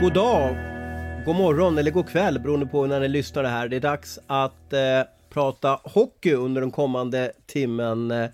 [0.00, 0.56] God dag,
[1.24, 3.68] god morgon eller god kväll beroende på när ni lyssnar det här.
[3.68, 4.80] Det är dags att eh,
[5.30, 8.10] prata hockey under den kommande timmen.
[8.10, 8.28] Eh,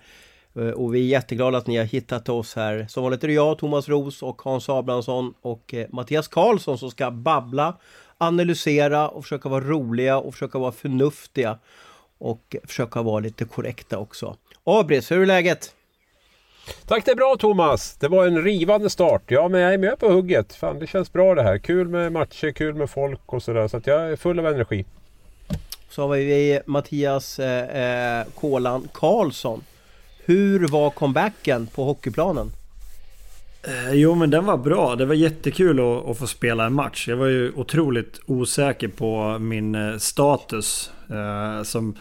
[0.75, 2.85] och vi är jätteglada att ni har hittat oss här.
[2.89, 6.91] Som vanligt är det jag, Thomas Ros och Hans Abrahamsson och eh, Mattias Karlsson som
[6.91, 7.77] ska babbla,
[8.17, 11.59] analysera och försöka vara roliga och försöka vara förnuftiga.
[12.17, 14.35] Och försöka vara lite korrekta också.
[14.63, 15.75] Abris, hur är läget?
[16.85, 17.95] Tack, det är bra Thomas.
[17.99, 19.23] Det var en rivande start.
[19.27, 20.53] Ja, men jag är med på hugget.
[20.53, 21.57] Fan, det känns bra det här.
[21.57, 23.67] Kul med matcher, kul med folk och sådär.
[23.67, 24.85] Så att jag är full av energi.
[25.89, 29.63] Så har vi Mattias eh, eh, Kolan Karlsson.
[30.25, 32.51] Hur var comebacken på hockeyplanen?
[33.63, 34.95] Eh, jo men den var bra.
[34.95, 37.07] Det var jättekul att, att, få spela en match.
[37.07, 40.91] Jag var ju otroligt osäker på min eh, status.
[41.09, 41.95] Eh, som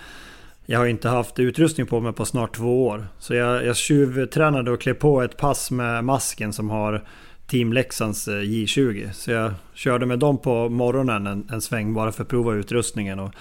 [0.66, 3.08] jag har inte haft utrustning på mig på snart två år.
[3.18, 7.04] Så jag, jag tjuvtränade och klev på ett pass med masken som har
[7.46, 9.12] Team Leksands eh, J20.
[9.12, 13.20] Så jag körde med dem på morgonen en, en sväng bara för att prova utrustningen.
[13.20, 13.34] Och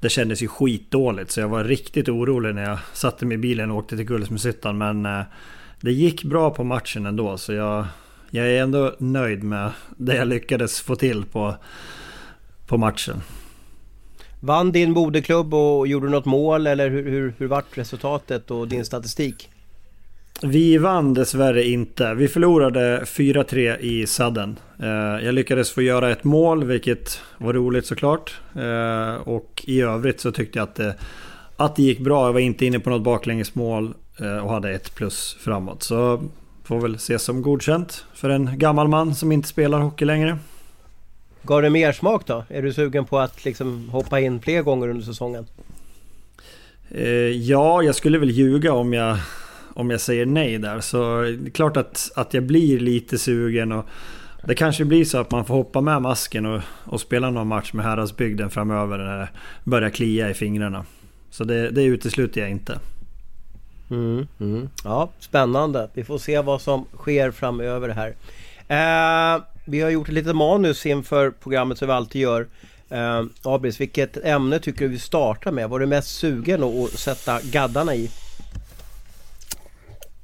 [0.00, 3.70] det kändes ju skitdåligt så jag var riktigt orolig när jag satte mig i bilen
[3.70, 4.78] och åkte till Guldsmedshyttan.
[4.78, 5.22] Men eh,
[5.80, 7.86] det gick bra på matchen ändå så jag,
[8.30, 11.54] jag är ändå nöjd med det jag lyckades få till på,
[12.66, 13.22] på matchen.
[14.40, 18.68] Vann din moderklubb och gjorde du något mål eller hur, hur, hur vart resultatet och
[18.68, 19.48] din statistik?
[20.42, 22.14] Vi vann dessvärre inte.
[22.14, 24.58] Vi förlorade 4-3 i sadden.
[24.82, 28.40] Eh, jag lyckades få göra ett mål, vilket var roligt såklart.
[28.56, 30.94] Eh, och i övrigt så tyckte jag att det,
[31.56, 32.26] att det gick bra.
[32.26, 35.82] Jag var inte inne på något baklängesmål eh, och hade ett plus framåt.
[35.82, 36.22] Så
[36.64, 40.38] får väl ses som godkänt för en gammal man som inte spelar hockey längre.
[41.42, 42.44] Gav det mer smak då?
[42.48, 45.46] Är du sugen på att liksom hoppa in fler gånger under säsongen?
[47.40, 49.18] Ja, jag skulle väl ljuga om jag
[49.74, 50.80] om jag säger nej där.
[50.80, 53.72] Så det är klart att, att jag blir lite sugen.
[53.72, 53.86] Och
[54.44, 57.72] det kanske blir så att man får hoppa med masken och, och spela någon match
[57.72, 59.28] med Häradsbygden framöver när det
[59.64, 60.84] börjar klia i fingrarna.
[61.30, 62.78] Så det, det utesluter jag inte.
[63.90, 64.68] Mm, mm.
[64.84, 65.88] Ja, spännande.
[65.94, 68.14] Vi får se vad som sker framöver här.
[68.68, 72.46] Eh, vi har gjort ett litet manus inför programmet som vi alltid gör.
[72.90, 75.68] Eh, Abris, vilket ämne tycker du vi startar med?
[75.68, 78.10] Var du mest sugen att sätta gaddarna i?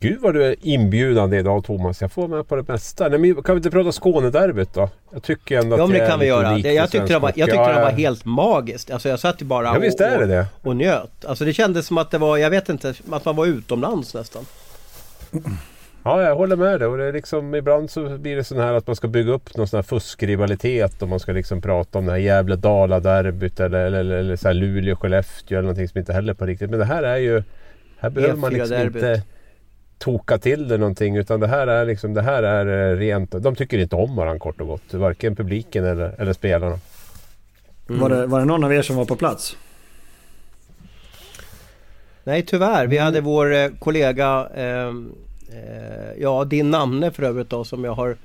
[0.00, 2.00] Gud vad du är inbjudande idag Thomas.
[2.00, 3.08] Jag får med på det mesta.
[3.08, 4.88] Nej, men kan vi inte prata Skånederbyt då?
[5.12, 6.58] Jag tycker ändå att ja, men det kan vi göra.
[6.58, 8.90] Jag tyckte, det var, jag tyckte ja, det var helt magiskt.
[8.90, 10.46] Alltså jag satt ju bara ja, visst är det det.
[10.60, 11.24] Och, och njöt.
[11.24, 14.44] Alltså det kändes som att det var, jag vet inte, att man var utomlands nästan.
[16.06, 16.88] Ja, jag håller med dig.
[16.88, 19.56] Och det är liksom, ibland så blir det så här att man ska bygga upp
[19.56, 23.98] någon sån här fuskrivalitet och man ska liksom prata om det här Gävle-Dala-derbyt eller, eller,
[23.98, 26.70] eller, eller så här Luleå-Skellefteå eller någonting som inte heller på riktigt.
[26.70, 27.42] Men det här är ju...
[27.98, 29.22] Här behöver man liksom inte
[29.98, 33.30] toka till det någonting utan det här är liksom det här är eh, rent.
[33.30, 34.94] De tycker inte om varandra kort och gott.
[34.94, 36.78] Varken publiken eller, eller spelarna.
[37.88, 38.00] Mm.
[38.00, 39.56] Var, det, var det någon av er som var på plats?
[42.24, 42.86] Nej tyvärr.
[42.86, 44.92] Vi hade vår eh, kollega eh,
[46.18, 48.16] Ja din namne för övrigt då som jag har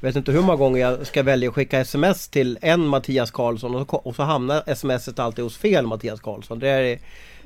[0.00, 3.74] vet inte hur många gånger jag ska välja att skicka sms till en Mattias Karlsson
[3.74, 6.58] och, och så hamnar smset alltid hos fel Mattias Karlsson.
[6.58, 6.98] Det är,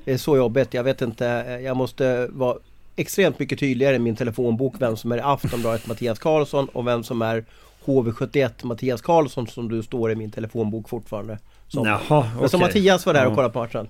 [0.05, 0.75] det är så jobbigt.
[0.75, 1.27] Jag vet inte.
[1.27, 2.57] Eh, jag måste vara
[2.97, 7.23] extremt mycket tydligare i min telefonbok vem som är Aftonbladet Mattias Karlsson och vem som
[7.23, 7.45] är
[7.85, 11.39] HV71 Mattias Karlsson som du står i min telefonbok fortfarande.
[11.69, 11.87] Som.
[11.87, 12.41] Jaha, okay.
[12.41, 13.89] Men som Mattias var där och kollade på matchen.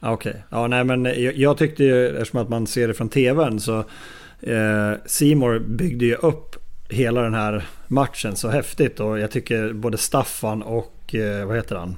[0.00, 0.42] Okej, okay.
[0.50, 3.84] ja nej men jag, jag, tyckte ju eftersom att man ser det från TVn så
[5.06, 6.56] Simor eh, byggde ju upp
[6.88, 11.76] hela den här matchen så häftigt och jag tycker både Staffan och eh, vad heter
[11.76, 11.96] han?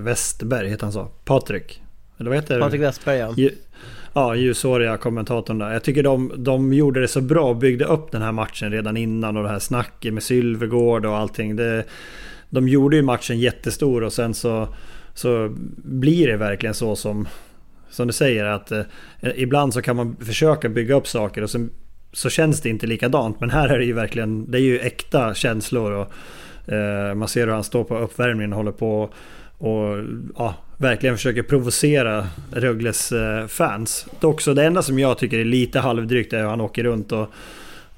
[0.00, 1.04] Westberg heter han så?
[1.24, 1.82] Patrik?
[2.18, 3.34] Eller vad heter Patrik Westberg ja.
[4.12, 5.72] Ja, ljushåriga kommentatorn där.
[5.72, 8.96] Jag tycker de, de gjorde det så bra och byggde upp den här matchen redan
[8.96, 11.56] innan och det här snacket med Sylvegård och allting.
[11.56, 11.84] Det,
[12.50, 14.68] de gjorde ju matchen jättestor och sen så,
[15.14, 17.28] så blir det verkligen så som,
[17.94, 18.82] som du säger att eh,
[19.34, 21.70] ibland så kan man försöka bygga upp saker och sen
[22.12, 23.40] så känns det inte likadant.
[23.40, 25.92] Men här är det ju verkligen, det är ju äkta känslor.
[25.92, 29.10] Och, eh, man ser hur han står på uppvärmningen och håller på
[29.58, 30.04] och
[30.36, 34.06] ja, verkligen försöker provocera Rögles eh, fans.
[34.20, 37.12] Dock så det enda som jag tycker är lite halvdrygt är att han åker runt
[37.12, 37.28] och,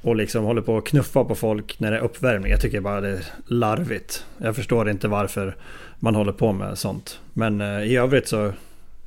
[0.03, 2.51] och liksom håller på att knuffa på folk när det är uppvärmning.
[2.51, 4.25] Jag tycker bara det är larvigt.
[4.39, 5.57] Jag förstår inte varför
[5.99, 7.21] man håller på med sånt.
[7.33, 8.53] Men eh, i övrigt så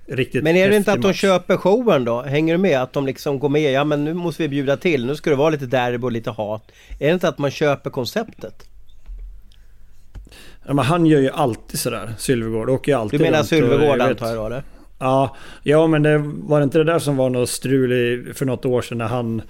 [0.09, 1.21] riktigt Men är det inte att de match.
[1.21, 2.21] köper showen då?
[2.21, 2.81] Hänger du med?
[2.81, 3.71] Att de liksom går med?
[3.71, 5.05] Ja men nu måste vi bjuda till.
[5.05, 6.63] Nu ska det vara lite derby och lite hat.
[6.99, 8.63] Är det inte att man köper konceptet?
[10.67, 12.69] Ja, men han gör ju alltid sådär, Sylvegård.
[12.69, 14.63] Åker ju Du alltid menar runt och- Sylvegård antar jag då eller?
[14.99, 18.45] Ja, ja men det var det inte det där som var något strul i- för
[18.45, 19.41] något år sedan när han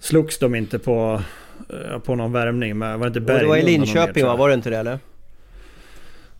[0.00, 1.22] slogs de inte på,
[1.92, 4.36] eh, på någon värmning med, var det inte Och det var i Berglund Linköping va?
[4.36, 4.98] Var det inte det eller?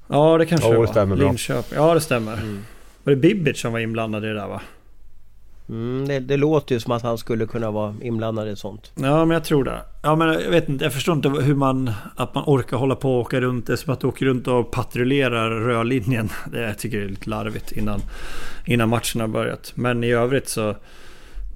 [0.09, 0.93] Ja det kanske Jo, det det var.
[0.93, 1.17] stämmer.
[1.17, 1.79] Linköping.
[1.79, 2.33] Ja det stämmer.
[2.33, 2.65] Mm.
[3.07, 4.61] Var det Bibic som var inblandad i det där va?
[5.69, 8.93] Mm, det, det låter ju som att han skulle kunna vara inblandad i sånt.
[8.95, 9.81] Ja men jag tror det.
[10.03, 13.15] Ja men jag vet inte, jag förstår inte hur man, att man orkar hålla på
[13.15, 13.67] och åka runt.
[13.67, 16.29] Det är som att du åker runt och patrullerar rödlinjen.
[16.53, 18.01] Det jag tycker jag är lite larvigt innan,
[18.65, 19.73] innan matchen har börjat.
[19.75, 20.77] Men i övrigt så,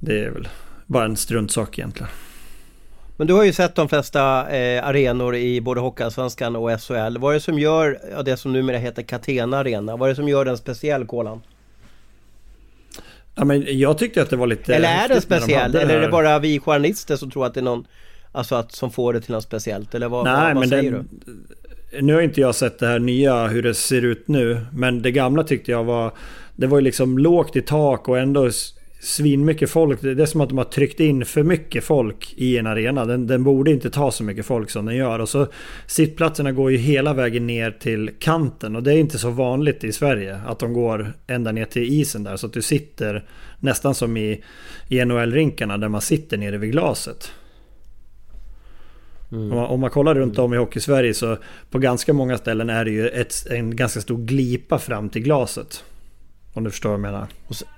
[0.00, 0.48] det är väl
[0.86, 2.10] bara en struntsak egentligen.
[3.20, 7.18] Men du har ju sett de flesta eh, arenor i både Hockeyallsvenskan och SHL.
[7.18, 9.96] Vad är det som gör ja, det som numera heter Catena Arena?
[9.96, 11.40] Vad är det som gör den speciell Kolan?
[13.34, 15.62] Ja, men jag tyckte att det var lite Eller är den de speciell?
[15.62, 17.86] hade Eller är det bara vi journalister som tror att det är någon
[18.32, 19.94] Alltså att, som får det till något speciellt?
[19.94, 21.08] Eller vad, Nej, vad, vad men säger den,
[21.90, 22.02] du?
[22.02, 24.66] Nu har inte jag sett det här nya, hur det ser ut nu.
[24.72, 26.12] Men det gamla tyckte jag var...
[26.56, 28.50] Det var ju liksom lågt i tak och ändå
[29.00, 30.00] s- svinmycket folk.
[30.02, 33.04] Det är som att de har tryckt in för mycket folk i en arena.
[33.04, 35.18] Den, den borde inte ta så mycket folk som den gör.
[35.18, 35.46] Och så
[35.86, 38.76] sittplatserna går ju hela vägen ner till kanten.
[38.76, 42.24] Och det är inte så vanligt i Sverige att de går ända ner till isen
[42.24, 42.36] där.
[42.36, 43.24] Så att du sitter
[43.60, 44.42] nästan som i,
[44.88, 47.32] i NHL-rinkarna där man sitter nere vid glaset.
[49.32, 49.42] Mm.
[49.42, 51.36] Om, man, om man kollar runt om i Hockeysverige så
[51.70, 55.84] på ganska många ställen är det ju ett, en ganska stor glipa fram till glaset.
[56.52, 57.26] Om du förstår vad jag menar.
[57.46, 57.68] Och sen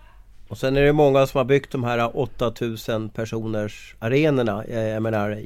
[0.63, 4.65] är det många som har byggt de här 8000 personers arenorna.
[4.65, 5.39] Eh, Jag menar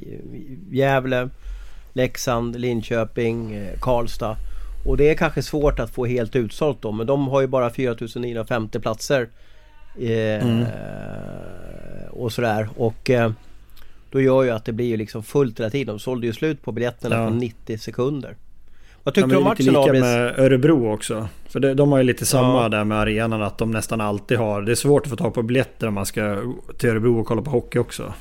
[0.71, 1.29] Gävle,
[1.93, 4.37] Leksand, Linköping, eh, Karlstad.
[4.85, 6.91] Och det är kanske svårt att få helt utsålt då.
[6.91, 9.29] Men de har ju bara 4950 platser.
[9.99, 10.65] Eh, Mm.
[12.11, 12.69] Och sådär.
[12.77, 13.31] Och eh,
[14.11, 15.95] då gör ju att det blir ju liksom fullt hela tiden.
[15.95, 17.27] De sålde ju slut på biljetterna Ja.
[17.29, 18.35] på 90 sekunder.
[19.07, 20.01] Vad tyckte du om det är lite matchen lika Abris?
[20.01, 21.27] med Örebro också.
[21.49, 22.69] För det, de har ju lite samma Ja.
[22.69, 24.61] där med arenan att de nästan alltid har.
[24.61, 26.37] Det är svårt att få tag på biljetter om man ska
[26.77, 28.13] till Örebro och kolla på hockey också.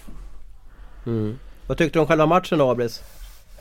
[1.06, 1.38] Mm.
[1.66, 3.02] Vad tyckte du om själva matchen då Abris?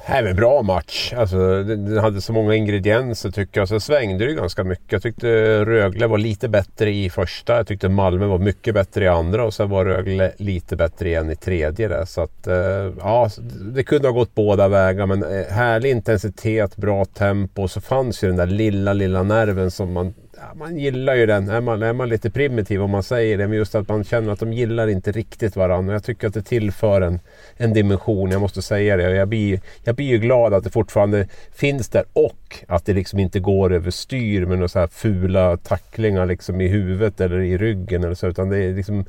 [0.09, 1.13] Nej, men bra match.
[1.17, 3.67] Alltså, den hade så många ingredienser tycker jag.
[3.67, 4.91] Sen svängde det ju ganska mycket.
[4.91, 5.27] Jag tyckte
[5.65, 7.55] Rögle var lite bättre i första.
[7.55, 9.45] Jag tyckte Malmö var mycket bättre i andra.
[9.45, 11.87] Och sen var Rögle lite bättre igen i tredje.
[11.87, 12.05] Där.
[12.05, 12.55] Så att, eh,
[12.99, 13.29] ja,
[13.75, 15.05] det kunde ha gått båda vägar.
[15.05, 17.67] Men eh, härlig intensitet, bra tempo.
[17.67, 20.13] Så fanns ju den där lilla, lilla nerven som man...
[20.53, 21.49] Man gillar ju den.
[21.49, 23.47] Är man, är man lite primitiv om man säger det.
[23.47, 25.93] Men just att man känner att de gillar inte riktigt varandra.
[25.93, 27.19] Jag tycker att det tillför en,
[27.57, 28.31] en dimension.
[28.31, 29.15] Jag måste säga det.
[29.15, 32.03] Jag blir, jag blir ju glad att det fortfarande finns där.
[32.13, 36.67] Och att det liksom inte går överstyr med några så här fula tacklingar liksom i
[36.67, 38.03] huvudet eller i ryggen.
[38.03, 39.05] Eller så, utan det är liksom,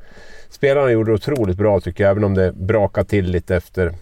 [0.50, 2.10] spelarna gjorde det otroligt bra tycker jag.
[2.10, 3.92] Även om det brakade till lite efter,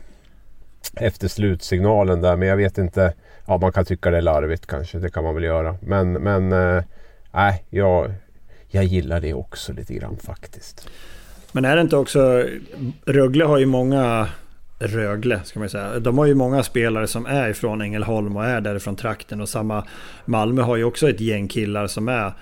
[0.97, 2.37] efter slutsignalen där.
[2.37, 3.13] Men jag vet inte.
[3.47, 4.99] Ja, man kan tycka det är larvigt kanske.
[4.99, 5.77] Det kan man väl göra.
[5.81, 6.83] Men, men eh,
[7.35, 8.13] nej, jag,
[8.69, 10.89] jag gillar det också lite grann faktiskt.
[11.53, 12.45] Men är det inte också...
[13.05, 14.29] Rögle har ju många...
[14.79, 15.99] Rögle ska man ju säga.
[15.99, 19.41] De har ju många spelare som är ifrån Ängelholm och är därifrån trakten.
[19.41, 19.87] Och samma
[20.25, 22.33] Malmö har ju också ett gäng killar som är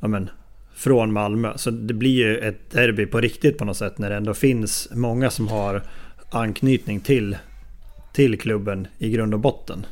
[0.00, 0.30] ja men,
[0.74, 1.52] från Malmö.
[1.56, 4.88] Så det blir ju ett derby på riktigt på något sätt när det ändå finns
[4.94, 5.82] många som har
[6.30, 7.36] anknytning till,
[8.12, 9.86] till klubben i grund och botten.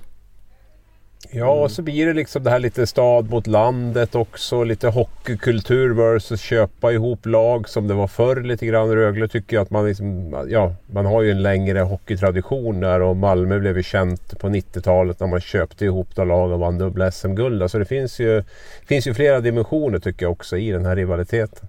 [1.31, 4.65] Ja, och så blir det liksom det här lite stad mot landet också.
[4.65, 8.95] Lite hockeykultur versus köpa ihop lag som det var förr lite grann.
[8.95, 13.17] Rögle tycker jag att man liksom, ja, man har ju en längre hockeytradition där och
[13.17, 17.11] Malmö blev ju känt på 90-talet när man köpte ihop då lag och vann dubbla
[17.11, 17.71] SM-guld.
[17.71, 18.45] Så det finns ju,
[18.87, 21.69] finns ju flera dimensioner tycker jag också i den här rivaliteten.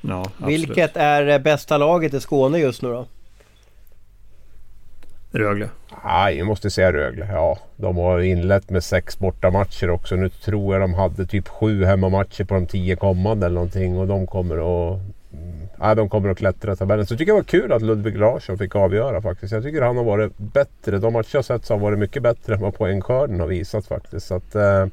[0.00, 0.58] Ja, absolut.
[0.58, 3.06] Vilket är bästa laget i Skåne just nu då?
[5.32, 5.68] Rögle.
[6.04, 7.28] Nej, jag måste säga Rögle.
[7.32, 10.16] Ja, de har inlett med sex bortamatcher också.
[10.16, 13.98] Nu tror jag de hade typ sju hemmamatcher på de tio kommande eller någonting.
[13.98, 14.98] Och de kommer att...
[15.32, 17.06] Mm, ja, de kommer att klättra i tabellen.
[17.06, 19.52] Så jag tycker det var kul att Ludvig Larsson fick avgöra faktiskt.
[19.52, 20.98] Jag tycker han har varit bättre.
[20.98, 23.86] De matcher jag sett så har han varit mycket bättre än vad poängskörden har visat
[23.86, 24.26] faktiskt.
[24.26, 24.86] Så att, eh,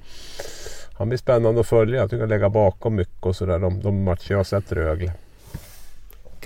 [0.94, 2.00] han blir spännande att följa.
[2.00, 3.60] Jag tycker han lägger bakom mycket och sådär.
[3.60, 5.14] De, de matcher jag har sett Rögle.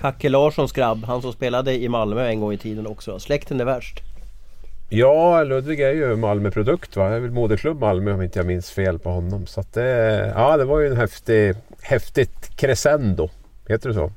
[0.01, 3.19] Kacke Larssons grabb, han som spelade i Malmö en gång i tiden också.
[3.19, 4.01] Släkten är värst.
[4.89, 7.09] Ja, Ludvig är ju Malmöprodukt va?
[7.09, 9.47] Det är väl moderklubb Malmö om inte jag minns fel på honom.
[9.47, 13.29] Så att det, ja, det var ju en häftig, häftigt crescendo.
[13.67, 14.11] Heter det så?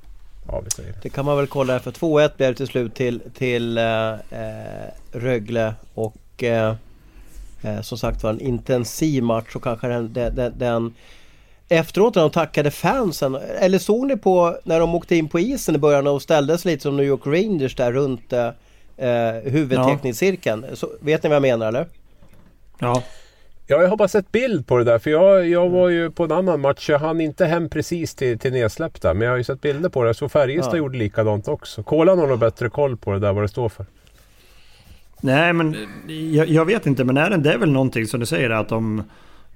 [0.47, 0.99] Ja, vi säger det.
[1.03, 4.91] Det kan man väl kolla för 2-1 blev det till slut till, till eh, eh
[5.13, 6.75] Rögle och eh,
[7.63, 10.95] eh, som sagt var en intensiv match och kanske den, den, den
[11.69, 15.75] Efteråt när de tackade fansen, eller såg ni på när de åkte in på isen
[15.75, 18.47] i början och ställde sig lite som New York Rangers där runt eh,
[18.97, 20.67] eh huvudteckningscirkeln?
[20.81, 20.89] Ja.
[21.01, 21.87] vet ni vad jag menar eller?
[22.79, 23.03] Ja.
[23.67, 24.99] Ja, jag har bara sett bild på det där.
[24.99, 26.91] För jag, jag var ju på en annan match.
[26.91, 29.15] Jag hann inte hem precis till, till nedsläpp där.
[29.15, 30.15] Men jag har ju sett bilder på det.
[30.15, 30.79] Så Färjestad ja.
[30.79, 31.83] gjorde likadant också.
[31.83, 33.87] Kolan har nog bättre koll på det där, vad det står för.
[35.21, 35.77] Nej, men
[36.33, 37.05] jag, jag vet inte.
[37.05, 39.03] Men är det, det är väl någonting som du säger att om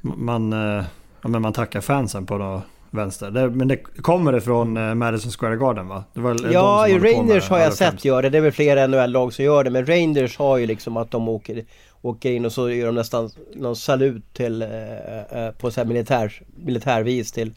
[0.01, 0.85] man, eh,
[1.23, 3.31] ja, men man tackar fansen på då vänster.
[3.31, 6.05] Det, men det kommer det från eh, Madison Square Garden va?
[6.53, 8.29] Ja, i Rangers har jag sett göra det.
[8.31, 9.71] Det är väl flera NHL-lag som gör det.
[9.71, 11.65] Men Rangers har ju liksom att de åker
[12.03, 15.89] åker in och så gör de nästan någon salut till, eh, eh på så här
[15.89, 17.53] militär, militärvis till,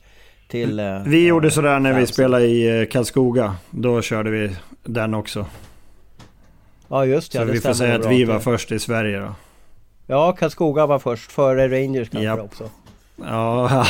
[0.47, 3.55] till eh, Vi gjorde sådär när vi spelade i eh, Karlskoga.
[3.71, 5.45] Då körde vi den också.
[6.87, 9.35] Ja just det, Så det vi får säga att vi var först i Sverige då.
[10.07, 12.39] Ja, Karlskoga var först före Rangers kanske Japp.
[12.39, 12.69] också.
[13.23, 13.85] Ja,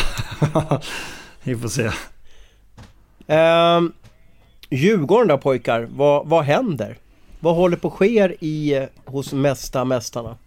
[1.44, 1.90] vi får se.
[3.28, 3.94] Um,
[4.70, 6.98] Djurgården då pojkar, vad, vad händer?
[7.40, 10.38] Vad håller på att ske i, hos Mästa Mästarna?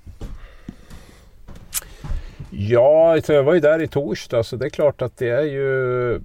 [2.50, 5.42] Ja, alltså, jag var ju där i torsdag så det är klart att det är
[5.42, 6.20] ju...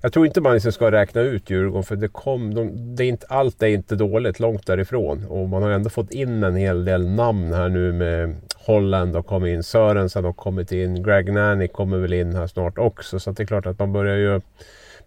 [0.00, 3.08] Jag tror inte man liksom ska räkna ut Djurgården för det kom, de, det är
[3.08, 5.26] inte, allt är inte dåligt långt därifrån.
[5.26, 9.22] Och man har ändå fått in en hel del namn här nu med Holland har
[9.22, 13.20] kommit in, Sörensen har kommit in, Greg Nanny kommer väl in här snart också.
[13.20, 14.40] Så det är klart att man börjar ju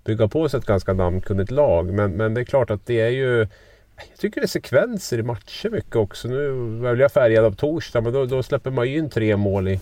[0.06, 1.94] bygga på sig ett ganska namnkunnigt lag.
[1.94, 3.48] Men, men det är klart att det är ju
[4.10, 6.28] jag tycker det är sekvenser i matcher mycket också.
[6.28, 9.68] Nu blev jag färgad av torsdag men då, då släpper man ju in tre mål
[9.68, 9.80] i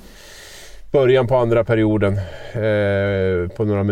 [0.92, 2.14] början på andra perioden.
[2.54, 3.86] Eh, på några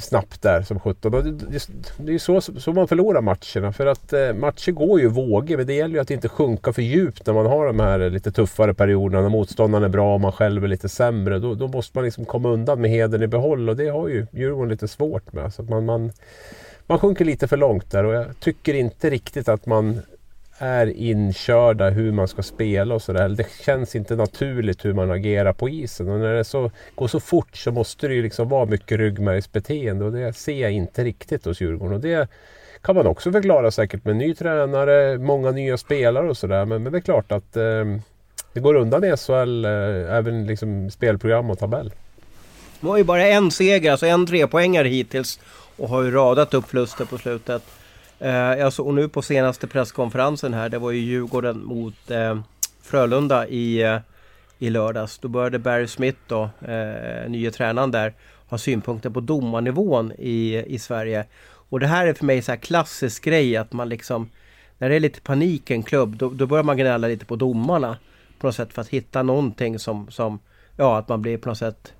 [0.00, 1.12] snabbt där som 17.
[1.12, 3.72] Det, det, det är så, så man förlorar matcherna.
[3.72, 5.56] För att eh, matcher går ju vågor.
[5.56, 8.32] Men det gäller ju att inte sjunka för djupt när man har de här lite
[8.32, 9.22] tuffare perioderna.
[9.22, 11.38] När motståndaren är bra och man själv är lite sämre.
[11.38, 13.68] Då, då måste man liksom komma undan med heden i behåll.
[13.68, 15.54] Och det har ju Djurgården lite svårt med.
[15.54, 16.12] Så man, man
[16.86, 20.02] man sjunker lite för långt där och jag tycker inte riktigt att man
[20.58, 23.28] är inkörda hur man ska spela och sådär.
[23.28, 26.08] Det känns inte naturligt hur man agerar på isen.
[26.08, 30.04] Och när det så, går så fort så måste det ju liksom vara mycket ryggmärgsbeteende
[30.04, 31.94] och det ser jag inte riktigt hos Djurgården.
[31.94, 32.28] Och det
[32.80, 36.64] kan man också förklara säkert med ny tränare, många nya spelare och sådär.
[36.64, 37.84] Men, men, det är klart att eh,
[38.52, 39.70] det går undan i SHL, eh,
[40.16, 41.92] även liksom spelprogram och tabell.
[42.80, 45.40] Det var ju bara en seger, alltså en trepoängare hittills
[45.76, 47.62] och har ju radat upp förluster på slutet.
[48.18, 52.40] Eh, alltså, och nu på senaste presskonferensen här, det var ju Djurgården mot eh,
[52.82, 53.98] Frölunda i, eh,
[54.58, 55.18] i lördags.
[55.18, 58.14] Då började Barry Smith då, eh, nye tränaren där,
[58.48, 61.24] ha synpunkter på domarnivån i, i Sverige.
[61.68, 64.30] Och det här är för mig så här klassisk grej att man liksom
[64.78, 67.36] när det är lite panik i en klubb då, då börjar man gnälla lite på
[67.36, 67.96] domarna.
[68.38, 70.38] På något sätt för att hitta någonting som, som
[70.76, 71.92] ja att man blir på något sätt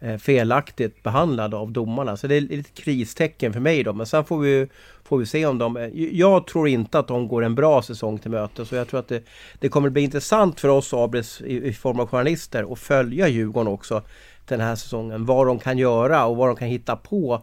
[0.00, 2.16] Eh, felaktigt behandlade av domarna.
[2.16, 3.92] Så det är lite kristecken för mig då.
[3.92, 4.68] Men sen får vi,
[5.04, 5.90] får vi se om de...
[6.12, 8.68] Jag tror inte att de går en bra säsong till mötes.
[8.68, 9.22] Så jag tror att det,
[9.58, 13.72] det kommer bli intressant för oss Abris i, i form av journalister att följa Djurgården
[13.72, 14.02] också
[14.44, 15.26] den här säsongen.
[15.26, 17.42] Vad de kan göra och vad de kan hitta på.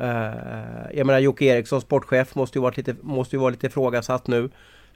[0.00, 0.06] Uh,
[0.94, 4.50] jag menar Jocke Eriksson, sportchef, måste ju, vara lite, måste ju vara lite ifrågasatt nu.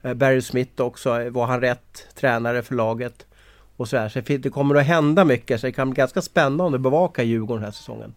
[0.04, 3.26] Uh, Barry Smith också, var han rätt tränare för laget?
[3.82, 4.08] Och så, här.
[4.08, 7.62] så det kommer att hända mycket så det kan bli ganska spännande att bevaka Djurgården
[7.62, 8.14] den här säsongen.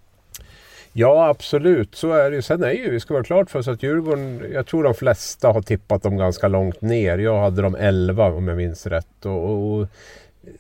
[0.93, 2.41] Ja absolut, så är det ju.
[2.41, 5.48] Sen är ju, vi ska vara klart för oss att Djurgården, jag tror de flesta
[5.48, 7.17] har tippat dem ganska långt ner.
[7.17, 9.25] Jag hade dem 11 om jag minns rätt.
[9.25, 9.88] Och, och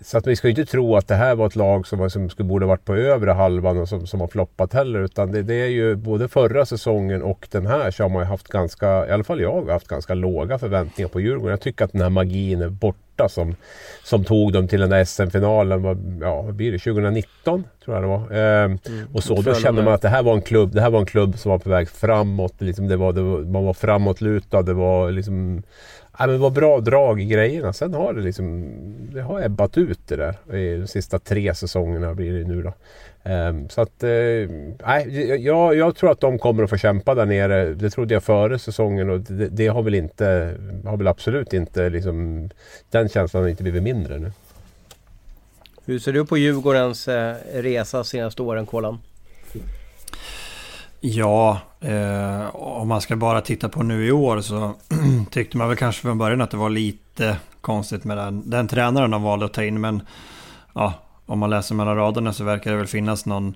[0.01, 2.49] så att vi ska inte tro att det här var ett lag som, som skulle,
[2.49, 4.99] borde varit på övre halvan och som, som har floppat heller.
[4.99, 8.47] Utan det, det, är ju både förra säsongen och den här så har man haft
[8.47, 11.49] ganska, i alla fall jag har haft ganska låga förväntningar på Djurgården.
[11.49, 13.55] Jag tycker att den här magin är borta som,
[14.03, 15.83] som tog dem till den där SM-finalen.
[16.21, 16.79] Ja, vad blir det?
[16.79, 18.31] 2019 tror jag det var.
[18.31, 20.89] Ehm, mm, och så, då kände man att det här var en klubb, det här
[20.89, 22.61] var en klubb som var på väg framåt.
[22.61, 24.61] Liksom det var, det var, man var framåtlutad.
[24.61, 25.63] Det var liksom
[26.19, 27.73] Ja, men var bra drag i grejerna.
[27.73, 28.73] Sen har det liksom
[29.13, 30.55] Det har ebbat ut det där.
[30.55, 32.73] I de sista tre säsongerna blir det nu då.
[33.29, 34.49] Um, så att, uh,
[34.85, 37.73] nej, jag, jag, tror att de kommer att få kämpa där nere.
[37.73, 41.89] Det trodde jag före säsongen och det, det har väl inte, har väl absolut inte
[41.89, 42.49] liksom,
[42.89, 44.31] den känslan har inte blivit mindre nu.
[45.85, 48.99] Hur ser du på Djurgårdens eh, resa senaste åren, Kolan?
[50.99, 54.73] Ja, Eh, om man ska bara titta på nu i år så
[55.31, 59.11] tyckte man väl kanske från början att det var lite konstigt med den, den tränaren
[59.11, 59.81] de valde att ta in.
[59.81, 60.01] Men
[60.73, 60.93] ja,
[61.25, 63.55] om man läser mellan raderna så verkar det väl finnas någon,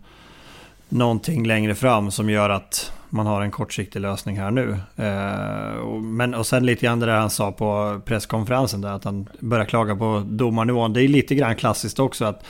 [0.90, 4.78] någonting längre fram som gör att man har en kortsiktig lösning här nu.
[4.96, 9.04] Eh, och, men, och sen lite grann det där han sa på presskonferensen där att
[9.04, 10.94] han börjar klaga på domarnivån.
[10.94, 12.44] Det är lite grann klassiskt också att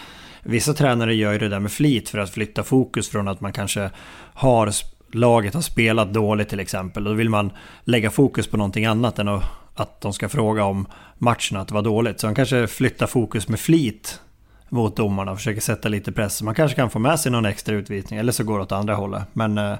[0.43, 3.53] vissa tränare gör ju det där med flit för att flytta fokus från att man
[3.53, 3.89] kanske
[4.33, 4.71] har
[5.11, 7.03] laget har spelat dåligt till exempel.
[7.03, 7.51] Då vill man
[7.83, 9.43] lägga fokus på någonting annat än att,
[9.75, 10.87] att de ska fråga om
[11.17, 12.19] matchen att det var dåligt.
[12.19, 14.21] Så han kanske flyttar fokus med flit
[14.69, 16.41] mot domarna och försöker sätta lite press.
[16.41, 18.95] Man kanske kan få med sig någon extra utvisning eller så går det åt andra
[18.95, 19.23] hållet.
[19.33, 19.75] Men, eh,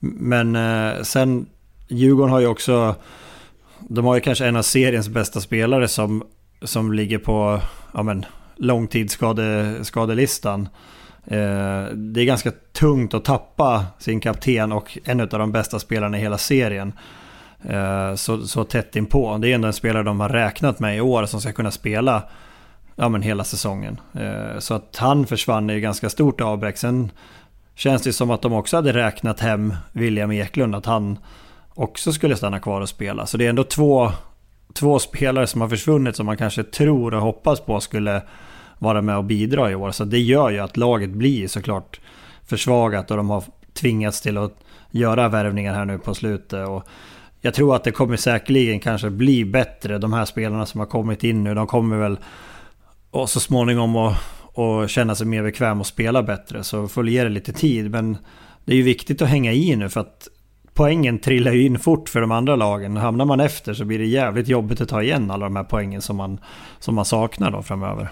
[0.00, 1.46] men eh, sen
[1.88, 2.94] Djurgården har ju också...
[3.78, 6.22] De har ju kanske en av seriens bästa spelare som,
[6.62, 7.60] som ligger på
[7.92, 8.24] ja men,
[8.56, 10.62] långtidsskadelistan.
[10.62, 10.68] Eh,
[11.26, 16.18] Eh, det är ganska tungt att tappa sin kapten och en av de bästa spelarna
[16.18, 16.92] i hela serien.
[17.68, 19.38] Eh, så, så tätt inpå.
[19.38, 22.22] Det är ändå en spelare de har räknat med i år som ska kunna spela
[22.96, 24.00] ja, men hela säsongen.
[24.14, 26.76] Eh, så att han försvann är ju ganska stort avbräck.
[26.76, 27.10] Sen
[27.74, 31.18] känns det som att de också hade räknat hem William Eklund, att han
[31.74, 33.26] också skulle stanna kvar och spela.
[33.26, 34.12] Så det är ändå två,
[34.72, 38.22] två spelare som har försvunnit som man kanske tror och hoppas på skulle
[38.78, 39.90] vara med och bidra i år.
[39.90, 42.00] Så det gör ju att laget blir såklart
[42.46, 44.54] försvagat och de har tvingats till att
[44.90, 46.68] göra värvningar här nu på slutet.
[46.68, 46.84] Och
[47.40, 49.98] jag tror att det kommer säkerligen kanske bli bättre.
[49.98, 52.18] De här spelarna som har kommit in nu, de kommer väl
[53.10, 54.16] och så småningom att
[54.56, 56.64] och känna sig mer bekväm och spela bättre.
[56.64, 57.90] Så får ge det lite tid.
[57.90, 58.16] Men
[58.64, 60.28] det är ju viktigt att hänga i nu för att
[60.74, 62.96] poängen trillar ju in fort för de andra lagen.
[62.96, 66.02] Hamnar man efter så blir det jävligt jobbigt att ta igen alla de här poängen
[66.02, 66.40] som man,
[66.78, 68.08] som man saknar då framöver.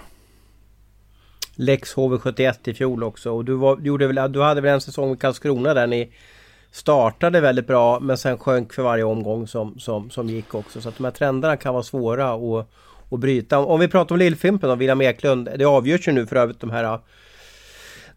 [1.55, 5.13] Lex HV71 i fjol också och du, var, gjorde väl, du hade väl en säsong
[5.13, 6.13] i Karlskrona där ni
[6.71, 10.81] startade väldigt bra men sen sjönk för varje omgång som, som, som gick också.
[10.81, 12.69] Så att de här trenderna kan vara svåra att,
[13.09, 13.59] att bryta.
[13.59, 15.49] Om vi pratar om Lillfimpen och William Eklund.
[15.55, 16.99] Det avgörs ju nu för övrigt de här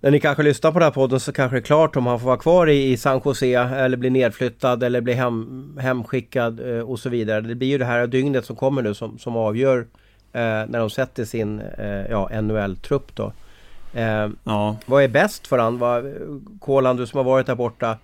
[0.00, 2.20] när ni kanske lyssnar på den här podden så kanske det är klart om han
[2.20, 6.80] får vara kvar i, i San Jose eller bli nedflyttad eller bli hem, hemskickad eh,
[6.80, 7.40] och så vidare.
[7.40, 9.84] Det blir ju det här dygnet som kommer nu som, som avgör eh,
[10.40, 13.32] när de sätter sin eh, ja, NHL-trupp då.
[13.94, 14.76] Eh, ja.
[14.86, 15.78] Vad är bäst för han?
[15.78, 16.14] Vad,
[16.60, 17.98] Kolan, du som har varit där borta.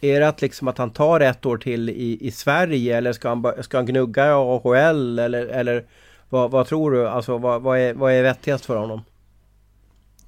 [0.00, 3.28] Är det att, liksom att han tar ett år till i, i Sverige eller ska
[3.28, 5.84] han, ska han gnugga i AHL eller, eller
[6.28, 7.08] vad, vad tror du?
[7.08, 9.02] Alltså vad, vad, är, vad är vettigast för honom?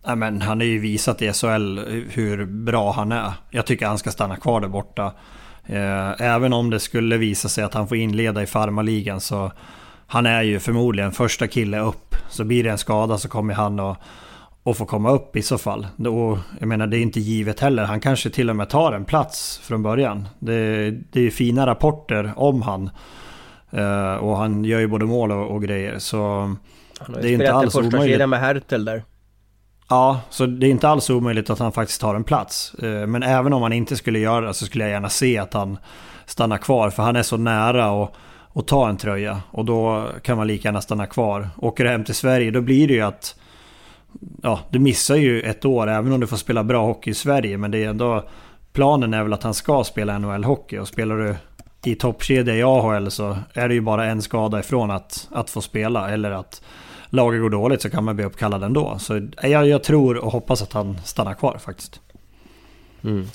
[0.05, 1.79] Ja, men han har ju visat i SHL
[2.11, 3.33] hur bra han är.
[3.51, 5.13] Jag tycker han ska stanna kvar där borta.
[5.67, 9.53] Eh, även om det skulle visa sig att han får inleda i farmaligan så
[10.07, 12.17] han är ju förmodligen första kille upp.
[12.29, 13.99] Så blir det en skada så kommer han att
[14.67, 15.87] och få komma upp i så fall.
[15.97, 17.85] Då, jag menar det är inte givet heller.
[17.85, 20.29] Han kanske till och med tar en plats från början.
[20.39, 22.91] Det, det är fina rapporter om han.
[23.75, 25.99] Uh, och han gör ju både mål och, och grejer.
[25.99, 26.55] Så
[27.09, 28.29] ju det är inte alls första omöjligt.
[28.29, 29.05] med Hertel där.
[29.89, 32.75] Ja, så det är inte alls omöjligt att han faktiskt tar en plats.
[32.83, 35.55] Uh, men även om han inte skulle göra det så skulle jag gärna se att
[35.55, 35.79] han
[36.27, 36.91] stannar kvar.
[36.91, 38.17] För han är så nära och
[38.57, 39.43] och ta en tröja.
[39.51, 41.49] Och då kan man lika gärna stanna kvar.
[41.57, 43.41] Åker du hem till Sverige då blir det ju att...
[44.43, 47.59] Ja, du missar ju ett år även om du får spela bra hockey i Sverige.
[47.59, 48.29] Men det är ändå...
[48.73, 50.79] Planen är väl att han ska spela NHL-hockey.
[50.79, 51.37] Och spelar du
[51.91, 55.61] i toppkedja i AHL så är det ju bara en skada ifrån att, att få
[55.61, 56.11] spela.
[56.11, 56.63] Eller att
[57.09, 58.99] laget går dåligt så kan man bli uppkallad ändå.
[58.99, 62.01] Så jag, jag tror och hoppas att han stannar kvar faktiskt.
[63.05, 63.27] Mm.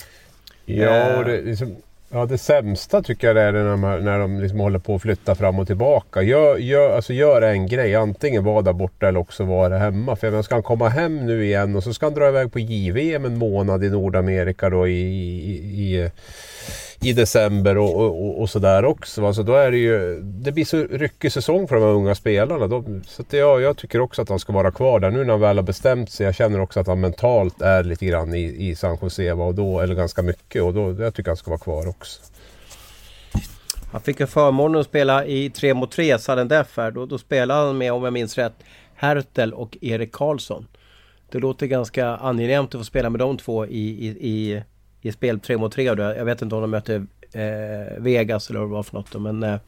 [0.64, 1.76] Ja, och det, liksom,
[2.14, 5.02] Ja, det sämsta tycker jag det är när de, när de liksom håller på att
[5.02, 6.22] flytta fram och tillbaka.
[6.22, 10.16] Gör, gör, alltså gör en grej, antingen vara där borta eller också vara hemma.
[10.16, 12.58] För jag ska han komma hem nu igen och så ska han dra iväg på
[12.58, 16.10] JVM en månad i Nordamerika då i, i, i
[17.02, 19.26] i december och, och, och sådär också.
[19.26, 22.66] Alltså då är det ju, det blir så ryckig säsong för de här unga spelarna.
[22.66, 25.30] De, så att jag, jag tycker också att han ska vara kvar där nu när
[25.30, 26.26] han väl har bestämt sig.
[26.26, 29.80] Jag känner också att han mentalt är lite grann i, i San Jose, och då,
[29.80, 30.62] eller ganska mycket.
[30.62, 32.22] Och då, jag tycker han ska vara kvar också.
[33.92, 36.90] Han fick ju förmånen att spela i 3 mot 3, sudden death här.
[36.90, 38.54] Då, då spelade han med, om jag minns rätt,
[38.94, 40.66] Hertel och Erik Karlsson.
[41.30, 44.62] Det låter ganska angenämt att få spela med de två i, i, i
[45.02, 45.84] i spel 3 mot 3.
[45.84, 49.20] Jag vet inte om de mötte eh, Vegas eller vad det var för något.
[49.20, 49.58] Men eh,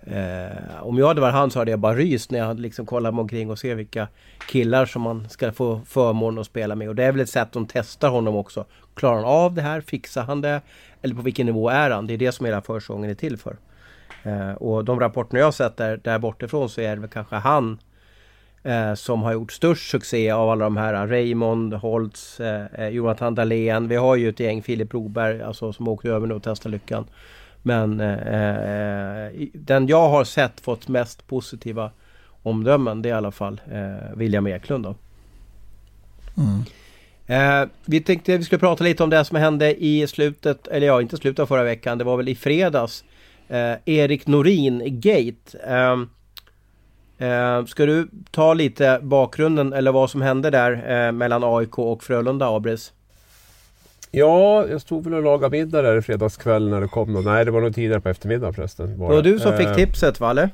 [0.00, 2.86] eh, om jag hade varit han så hade jag bara ryst när jag hade liksom
[2.86, 4.08] kollat mig omkring och se vilka
[4.48, 6.88] killar som man ska få förmånen att spela med.
[6.88, 8.64] Och det är väl ett sätt de testar honom också.
[8.94, 9.80] Klarar han av det här?
[9.80, 10.60] Fixar han det?
[11.02, 12.06] Eller på vilken nivå är han?
[12.06, 13.56] Det är det som hela försäsongen är till för.
[14.22, 17.36] Eh, och de rapporterna jag har sett där, där bortifrån så är det väl kanske
[17.36, 17.78] han
[18.62, 21.06] eh, som har gjort störst succé av alla de här.
[21.06, 23.88] Raymond, Holtz, eh, eh Jonathan Dahlén.
[23.88, 27.04] Vi har ju ett gäng, Filip Broberg, alltså, som åkte över nu och testade lyckan.
[27.62, 31.90] Men eh, eh den jag har sett fått mest positiva
[32.42, 34.84] omdömen det är i alla fall eh, William Eklund.
[34.84, 34.94] Då.
[36.36, 36.62] Mm.
[37.26, 40.86] Eh, vi tänkte att vi skulle prata lite om det som hände i slutet, eller
[40.86, 43.04] ja inte slutet av förra veckan, det var väl i fredags.
[43.48, 45.58] Eh, Erik Norin Gate.
[47.22, 52.02] Eh, ska du ta lite bakgrunden eller vad som hände där eh, mellan AIK och
[52.04, 52.92] Frölunda, Abris?
[54.10, 57.12] Ja, jag stod väl och lagade middag där i fredagskväll när det kom.
[57.12, 57.24] Någon.
[57.24, 58.98] Nej, det var nog tidigare på eftermiddagen förresten.
[58.98, 60.50] Var det var du som fick eh, tipset va, eller?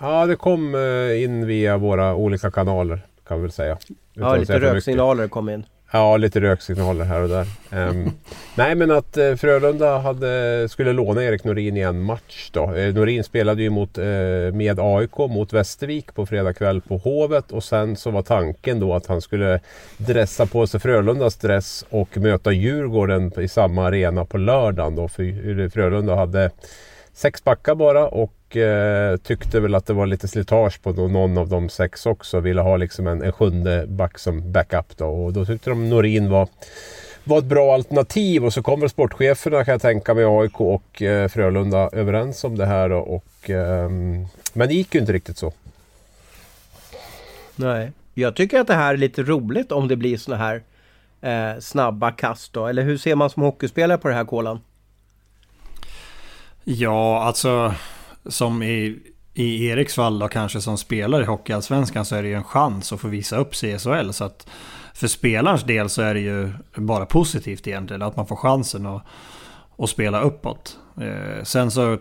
[0.00, 0.76] Ja, det kom
[1.16, 3.78] in via våra olika kanaler kan vi väl säga.
[4.14, 5.66] Ja, lite röksignaler kom in.
[5.94, 7.46] Ja, lite röksignaler här och där.
[7.72, 8.10] Um,
[8.54, 12.72] nej, men att uh, Frölunda hade, skulle låna Erik Norin i en match då.
[12.72, 14.04] Uh, Norin spelade ju mot, uh,
[14.52, 18.94] med AIK mot Västervik på fredag kväll på Hovet och sen så var tanken då
[18.94, 19.60] att han skulle
[19.96, 25.08] dressa på sig Frölundas dress och möta Djurgården i samma arena på lördagen då.
[25.08, 26.50] För Frölunda hade
[27.14, 31.48] sex backar bara och eh, tyckte väl att det var lite slitage på någon av
[31.48, 32.40] de sex också.
[32.40, 36.30] Ville ha liksom en, en sjunde back som backup då och då tyckte de Norin
[36.30, 36.48] var
[37.24, 41.28] var ett bra alternativ och så kommer sportcheferna kan jag tänka mig AIK och eh,
[41.28, 43.90] Frölunda överens om det här då, och eh,
[44.52, 45.52] Men det gick ju inte riktigt så.
[47.56, 50.62] Nej, jag tycker att det här är lite roligt om det blir såna här
[51.20, 52.66] eh, snabba kast då.
[52.66, 54.60] Eller hur ser man som hockeyspelare på det här Kolan?
[56.64, 57.74] Ja, alltså
[58.26, 58.98] som i,
[59.34, 62.92] i Eriks fall då kanske som spelare i Hockeyallsvenskan så är det ju en chans
[62.92, 64.10] att få visa upp sig i SHL.
[64.10, 64.46] Så att
[64.94, 69.02] för spelarens del så är det ju bara positivt egentligen att man får chansen att,
[69.78, 70.78] att spela uppåt.
[71.00, 71.98] Eh, sen så,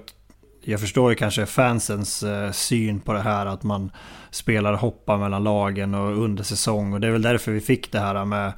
[0.61, 3.91] jag förstår ju kanske fansens eh, syn på det här att man
[4.29, 6.93] spelar hoppa mellan lagen och under säsong.
[6.93, 8.53] Och det är väl därför vi fick det här med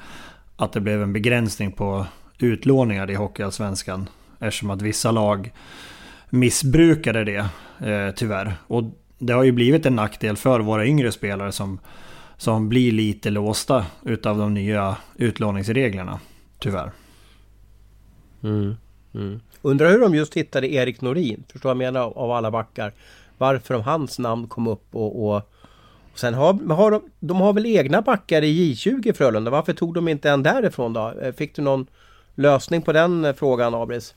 [0.56, 2.06] att det blev en begränsning på
[2.40, 4.10] utlåningar i Hockeyallsvenskan.
[4.40, 5.52] Eftersom att vissa lag
[6.36, 7.50] missbrukade det
[7.90, 8.56] eh, tyvärr.
[8.68, 8.84] Och
[9.18, 11.80] det har ju blivit en nackdel för våra yngre spelare som,
[12.38, 16.20] som blir lite låsta utav de nya utlåningsreglerna.
[16.60, 16.92] Tyvärr.
[18.44, 18.76] Mm,
[19.14, 19.40] mm.
[19.62, 22.94] Undrar hur de just hittade Erik Norin, förstår jag menar, av alla backar.
[23.38, 25.36] Varför hans namn kom upp och, och,
[26.12, 29.52] och sen har, har de, de har väl egna backar i J20 Frölunda.
[29.52, 31.14] Varför tog de inte en därifrån då?
[31.22, 31.88] Eh, fick du någon
[32.36, 34.16] lösning på den eh, frågan Abris?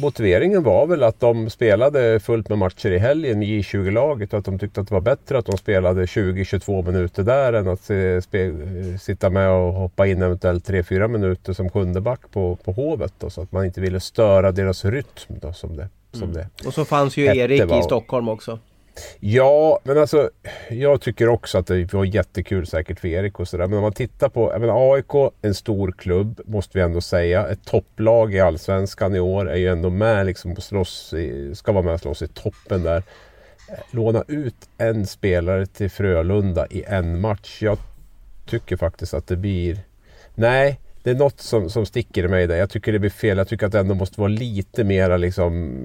[0.00, 4.44] Motiveringen var väl att de spelade fullt med matcher i helgen i J20-laget och att
[4.44, 7.90] de tyckte att det var bättre att de spelade 20-22 minuter där än att
[9.02, 13.12] sitta med och hoppa in eventuellt 3-4 minuter som sjunde back på, på Hovet.
[13.18, 16.34] Då, så att man inte ville störa deras rytm då, som det, som mm.
[16.34, 17.80] det Och så fanns ju Erik var.
[17.80, 18.58] i Stockholm också.
[19.20, 20.30] Ja, men alltså
[20.70, 23.66] jag tycker också att det var jättekul säkert för Erik och sådär.
[23.66, 27.48] Men om man tittar på, jag menar AIK, en stor klubb måste vi ändå säga.
[27.48, 31.72] Ett topplag i Allsvenskan i år är ju ändå med liksom och slåss i, ska
[31.72, 33.02] vara med och slåss i toppen där.
[33.90, 37.62] Låna ut en spelare till Frölunda i en match.
[37.62, 37.78] Jag
[38.46, 39.78] tycker faktiskt att det blir...
[40.34, 42.56] Nej, det är något som, som sticker i mig där.
[42.56, 43.38] Jag tycker det blir fel.
[43.38, 45.78] Jag tycker att det ändå måste vara lite mera liksom...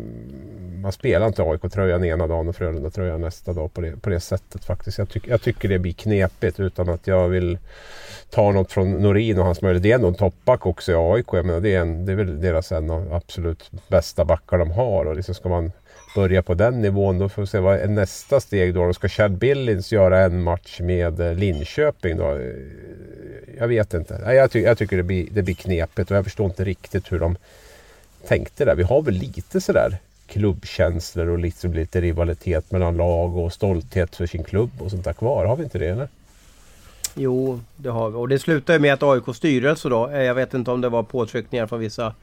[0.82, 4.66] Man spelar inte AIK-tröjan ena dagen och Frölunda-tröjan nästa dag på det, på det sättet
[4.66, 4.98] faktiskt.
[4.98, 7.58] Jag, tyck, jag tycker det blir knepigt utan att jag vill
[8.30, 9.84] ta något från Norin och hans möjlighet.
[9.84, 11.26] Det är ändå en toppback också i AIK.
[11.32, 14.72] Jag menar, det, är en, det är väl deras en av absolut bästa backar de
[14.72, 15.06] har.
[15.06, 15.72] Och liksom ska man
[16.16, 17.20] börja på den nivån.
[17.20, 18.86] Då får vi se vad är nästa steg då.
[18.86, 22.40] då ska Chad Billings göra en match med eh, Linköping då?
[23.58, 24.22] Jag vet inte.
[24.26, 27.20] Jag, ty jag tycker det blir, det blir knepigt och jag förstår inte riktigt hur
[27.20, 27.38] de
[28.28, 28.76] tänkte där.
[28.76, 29.98] Vi har väl lite sådär
[30.28, 35.14] klubbkänslor och liksom lite rivalitet mellan lag och stolthet för sin klubb och sånt där
[35.14, 35.46] kvar.
[35.46, 36.08] Har vi inte det eller?
[37.16, 38.16] Jo, det har vi.
[38.16, 40.90] Och det slutar ju med att AIK styrelse då, eh, jag vet inte om det
[40.90, 42.14] var påtryckningar från vissa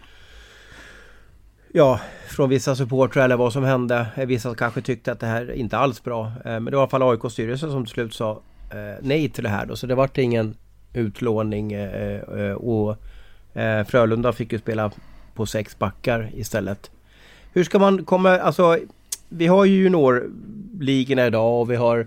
[1.73, 4.07] ja, från vissa supportrar eller vad som hände.
[4.17, 6.27] Eh, vissa kanske tyckte att det här inte alls bra.
[6.27, 9.29] Eh, men det var i alla fall AIKs styrelse som till slut sa eh, nej
[9.29, 9.77] till det här då.
[9.77, 10.55] Så det vart ingen
[10.95, 11.77] utlåning
[12.57, 12.97] och
[13.87, 14.91] Frölunda fick ju spela
[15.35, 16.91] på sex backar istället.
[17.53, 18.79] Hur ska man komma, alltså
[19.29, 22.07] vi har ju juniorligorna idag och vi har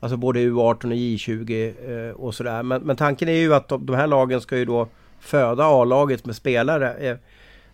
[0.00, 2.62] alltså både U18 och J20 och sådär.
[2.62, 4.88] Men, men tanken är ju att de, de här lagen ska ju då
[5.20, 7.18] föda A-laget med spelare.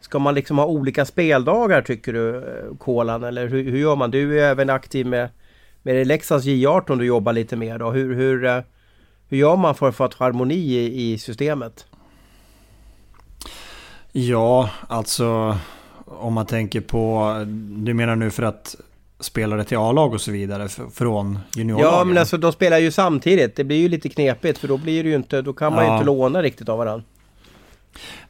[0.00, 2.44] Ska man liksom ha olika speldagar tycker du,
[2.78, 3.24] Kolan?
[3.24, 4.10] Eller hur, hur gör man?
[4.10, 5.28] Du är ju även aktiv med,
[5.82, 7.90] med Leksands J18 du jobbar lite mer då.
[7.90, 8.60] Hur, hur, eh,
[9.28, 11.86] hur gör man för att få harmoni i, i systemet?
[14.12, 15.58] Ja, alltså
[16.04, 17.34] om man tänker på,
[17.76, 18.76] du menar nu för att
[19.20, 21.98] spelare till A-lag och så vidare från juniorlagen.
[21.98, 23.56] Ja men alltså de spelar ju samtidigt.
[23.56, 25.90] Det blir ju lite knepigt för då blir det ju inte, då kan man ja.
[25.90, 27.04] ju inte låna riktigt av varandra.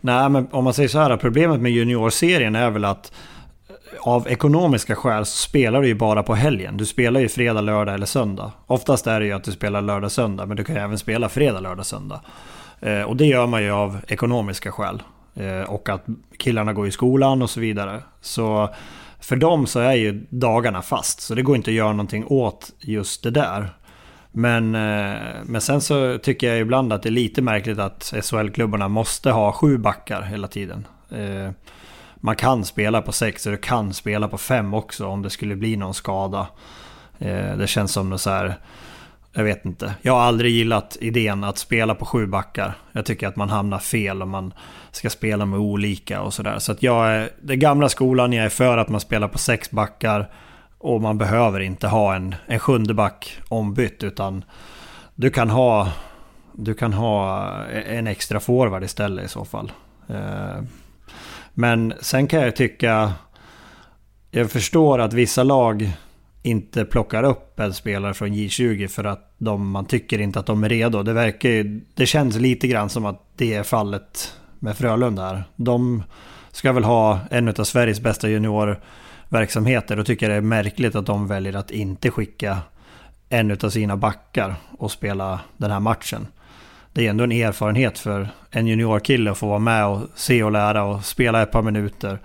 [0.01, 3.13] Nej men om man säger så här, problemet med juniorserien är väl att
[3.69, 6.77] eh, av ekonomiska skäl så spelar du ju bara på helgen.
[6.77, 8.53] Du spelar ju fredag, lördag eller söndag.
[8.67, 11.29] Oftast är det ju att du spelar lördag, söndag, men du kan ju även spela
[11.29, 12.21] fredag, lördag, söndag.
[12.81, 15.03] Eh, och det gör man ju av ekonomiska skäl.
[15.35, 16.07] Eh, och att
[16.39, 18.03] killarna går i skolan och så vidare.
[18.21, 18.69] Så
[19.21, 21.21] för dem så är ju dagarna fast.
[21.21, 23.69] Så det går inte att göra någonting åt just det där.
[24.33, 28.89] Men, eh, men sen så tycker jag ibland att det är lite märkligt att SHL-klubbarna
[28.89, 30.87] måste ha sju backar hela tiden.
[31.11, 31.51] Eh,
[32.17, 35.57] man kan spela på sex och du kan spela på fem också om det skulle
[35.57, 36.47] bli någon skada.
[37.19, 38.55] Eh, det känns som så här...
[39.33, 39.95] Jag vet inte.
[40.03, 42.75] Jag har aldrig gillat idén att spela på sju backar.
[42.93, 44.55] Jag tycker att man hamnar fel om man
[44.91, 46.59] ska spela med olika och sådär.
[46.59, 47.31] Så att jag är...
[47.41, 50.31] Den gamla skolan, jag är för att man spelar på sex backar.
[50.81, 54.45] Och man behöver inte ha en, en sjunde back ombytt utan
[55.15, 55.93] du kan ha...
[56.53, 59.73] Du kan ha eh, en extra forward istället i så fall.
[60.09, 60.63] Eh,
[61.55, 63.13] men sen kan jag tycka...
[64.31, 65.93] Jag förstår att vissa lag
[66.43, 70.65] inte plockar upp en spelare från J20 för att de, man tycker inte att de
[70.65, 71.03] är redo.
[71.03, 75.45] Det, verkar det känns lite grann som att det är fallet med Frölunda här.
[75.57, 76.03] De
[76.51, 78.81] ska väl ha en av Sveriges bästa juniorer
[79.31, 82.59] verksamheter, Då tycker jag det är märkligt att de väljer att inte skicka
[83.29, 86.27] en av sina backar och spela den här matchen
[86.93, 90.53] det är ändå en erfarenhet för en juniorkille att få vara med och se och
[90.53, 92.19] lära och spela ett par minuter.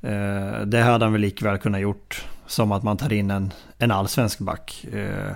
[0.00, 3.90] Eh, det hade han väl likväl kunnat gjort som att man tar in en, en
[3.90, 4.84] allsvensk back.
[4.92, 5.32] Eh,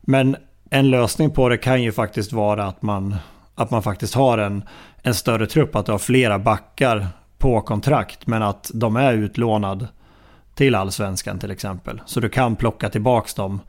[0.00, 0.36] men
[0.70, 3.16] en lösning på det kan ju faktiskt vara att man,
[3.54, 4.62] att man faktiskt har en,
[5.02, 7.06] en större trupp, att du har flera backar
[7.38, 9.88] på kontrakt men att de är utlånad
[10.58, 12.00] till allsvenskan till exempel.
[12.06, 13.60] Så du kan plocka tillbaka dem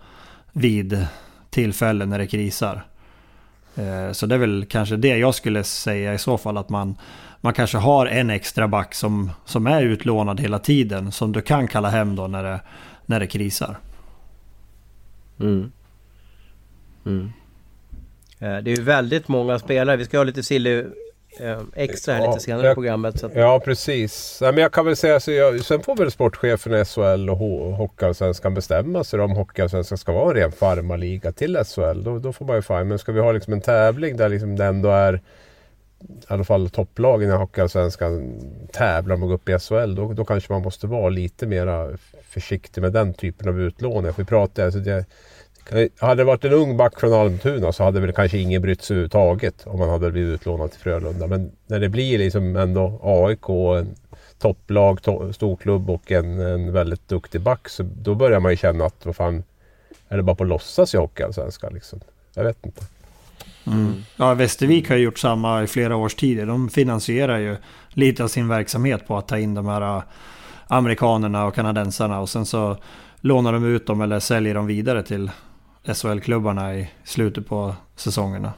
[0.51, 1.07] vid
[1.49, 2.85] tillfällen när det krisar.
[3.75, 6.95] Eh, så det är väl kanske det jag skulle säga i så fall att man,
[7.41, 11.67] man kanske har en extra back som, som är utlånad hela tiden som du kan
[11.67, 12.59] kalla hem då när det,
[13.05, 13.77] när det krisar.
[15.39, 15.71] Mm.
[17.05, 17.31] Mm.
[18.39, 19.97] Eh, det är ju väldigt många spelare.
[19.97, 20.85] Vi ska ha lite silly
[21.75, 23.23] extra här ja, lite senare i programmet.
[23.23, 23.35] Att...
[23.35, 24.39] Ja precis.
[24.41, 27.37] Ja, men jag kan väl säga så jag, sen får väl sportchefen i SHL och
[27.37, 32.03] Hockeyallsvenskan bestämma sig om Hockeyallsvenskan ska vara en ren farmaliga till SHL.
[32.03, 32.87] Då, då får man ju fine.
[32.87, 35.21] Men ska vi ha liksom en tävling där liksom det ändå är
[36.01, 38.39] i alla fall topplagen i Hockeyallsvenskan
[38.71, 39.95] tävlar om att gå upp i SHL.
[39.95, 44.11] Då, då kanske man måste vara lite mer försiktig med den typen av utlåning.
[44.17, 45.05] vi pratar, alltså det,
[45.99, 48.93] hade det varit en ung back från Almtuna så hade väl kanske ingen brytt sig
[48.93, 51.27] överhuvudtaget om man hade blivit utlånad till Frölunda.
[51.27, 53.95] Men när det blir liksom ändå AIK, en
[54.39, 58.85] topplag, to storklubb och en, en väldigt duktig back så då börjar man ju känna
[58.85, 59.43] att vad fan,
[60.09, 61.99] är det bara på låtsas i Hockeyallsvenskan liksom?
[62.33, 62.81] Jag vet inte.
[63.67, 63.93] Mm.
[64.15, 66.47] Ja, Västervik har ju gjort samma i flera års tid.
[66.47, 67.55] De finansierar ju
[67.89, 70.03] lite av sin verksamhet på att ta in de här äh,
[70.67, 72.77] amerikanerna och kanadensarna och sen så
[73.21, 75.31] lånar de ut dem eller säljer dem vidare till
[75.83, 78.53] SHL-klubbarna i slutet på säsongerna.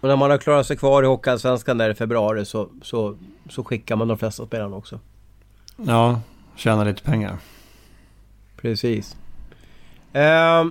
[0.00, 3.16] Och när man har klarat sig kvar i Hockeyallsvenskan där i februari så, så,
[3.50, 5.00] så skickar man de flesta spelarna också.
[5.76, 6.20] Ja,
[6.56, 7.36] tjänar lite pengar.
[8.56, 9.16] Precis.
[10.12, 10.64] Eh,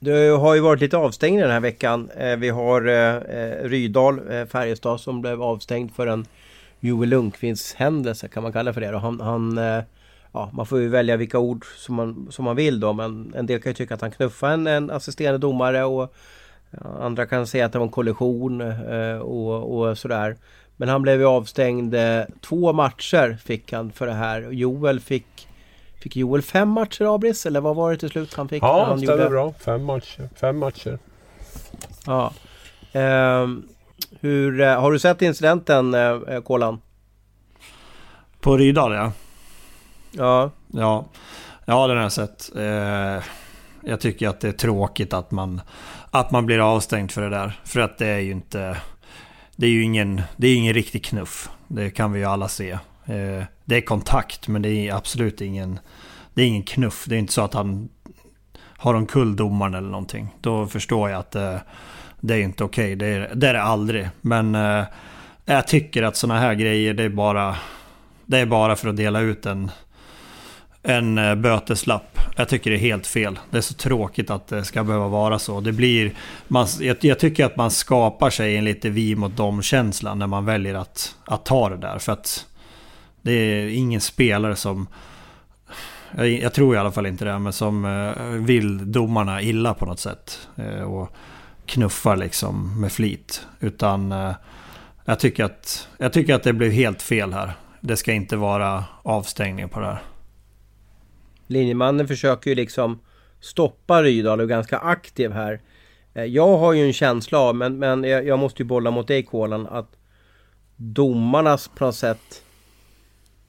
[0.00, 2.10] det har ju varit lite avstängning den här veckan.
[2.16, 3.20] Eh, vi har eh,
[3.68, 6.26] Rydal, eh, Färjestad, som blev avstängd för en
[6.80, 8.98] Joel Lundqvists händelse kan man kalla för det.
[8.98, 9.82] Han, han eh,
[10.32, 13.46] ja, man får ju välja vilka ord som man, som man vill då men en
[13.46, 16.14] del kan ju tycka att han knuffade en, en assisterande domare och
[17.00, 20.36] andra kan säga att det var en kollision eh, och, och sådär.
[20.76, 21.94] Men han blev ju avstängd.
[21.94, 24.50] Eh, två matcher fick han för det här.
[24.50, 25.48] Joel fick
[26.02, 28.62] Fick Joel fem matcher Abris eller vad var det till slut han fick?
[28.62, 29.52] Ja, det stämmer bra.
[29.58, 30.28] Fem matcher.
[30.34, 30.98] Fem matcher.
[32.06, 32.32] Ja.
[32.92, 33.48] Eh,
[34.20, 36.80] hur, har du sett incidenten eh, Kolan?
[38.40, 39.12] På Rydal ja.
[40.12, 40.50] Ja.
[40.66, 41.04] Ja,
[41.64, 42.56] ja den har jag sett.
[42.56, 43.24] Eh,
[43.84, 45.60] jag tycker att det är tråkigt att man,
[46.10, 47.60] att man blir avstängd för det där.
[47.64, 48.76] För att det är ju inte...
[49.56, 51.50] Det är ju ingen, det är ingen riktig knuff.
[51.68, 52.70] Det kan vi ju alla se.
[53.04, 55.78] Eh, det är kontakt men det är absolut ingen...
[56.34, 57.04] Det är ingen knuff.
[57.08, 57.88] Det är inte så att han
[58.58, 60.28] har omkull domaren eller någonting.
[60.40, 61.62] Då förstår jag att det,
[62.20, 62.84] det är inte okej.
[62.84, 62.94] Okay.
[62.94, 64.08] Det, är, det är det aldrig.
[64.20, 64.84] Men eh,
[65.44, 67.56] jag tycker att sådana här grejer det är bara...
[68.26, 69.70] Det är bara för att dela ut en
[70.82, 72.18] en eh, böteslapp.
[72.36, 73.38] Jag tycker det är helt fel.
[73.50, 75.60] Det är så tråkigt att det ska behöva vara så.
[75.60, 76.12] Det blir,
[76.48, 80.44] man, jag, jag tycker att man skapar sig en lite vi mot dem-känsla när man
[80.44, 81.98] väljer att, att ta det där.
[81.98, 82.46] För att
[83.22, 84.88] det är ingen spelare som...
[86.16, 89.86] jag, jag, tror i alla fall inte det, men som eh, vill domarna illa på
[89.86, 90.48] något sätt.
[90.56, 91.08] Eh, och
[91.66, 93.46] knuffar liksom med flit.
[93.60, 94.32] Utan eh,
[95.04, 97.52] jag, tycker att, jag tycker att det blev helt fel här.
[97.80, 100.02] Det ska inte vara avstängning på det här.
[101.46, 103.00] Linjemannen försöker ju liksom
[103.40, 105.60] stoppa Rydahl och är ganska aktiv här.
[106.14, 109.22] Eh, jag har ju en känsla av, men, men jag, måste ju bolla mot dig
[109.22, 109.96] Kolan, att
[110.76, 112.42] domarnas på något sätt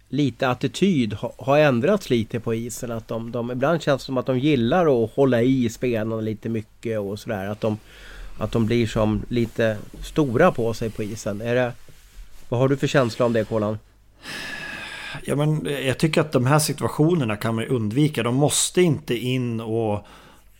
[0.10, 2.92] lite attityd har, har ändrats lite på isen.
[2.92, 6.50] Att de, de, ibland känns det som att de gillar att hålla i spelarna lite
[6.50, 7.50] mycket och sådär.
[7.50, 7.78] Att de,
[8.38, 11.42] att de blir som lite stora på sig på isen.
[11.42, 11.74] Är det,
[12.50, 13.78] vad har du för känsla om det Kolan?
[15.26, 18.24] Ja, men eh, jag tycker att de här situationerna kan man undvika.
[18.24, 20.06] De måste inte in och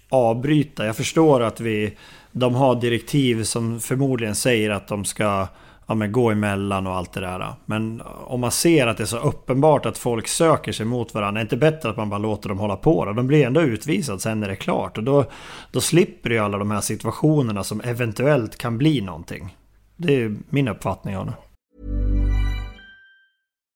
[0.10, 0.86] avbryta.
[0.86, 1.98] Jag förstår att vi,
[2.32, 5.48] de har direktiv som förmodligen säger att de ska
[5.88, 7.54] ja, men gå emellan och allt det där.
[7.66, 11.42] Men om man ser att det är så uppenbart att folk söker sig mot varandra,
[11.42, 13.06] är det inte bättre att man bara låter dem hålla på?
[13.06, 13.14] Då?
[13.14, 14.98] De blir ändå utvisade sen när det är klart.
[14.98, 15.26] Och då,
[15.72, 19.58] då slipper du alla de här situationerna som eventuellt kan bli någonting.
[19.98, 21.34] Det är min uppfattning av det.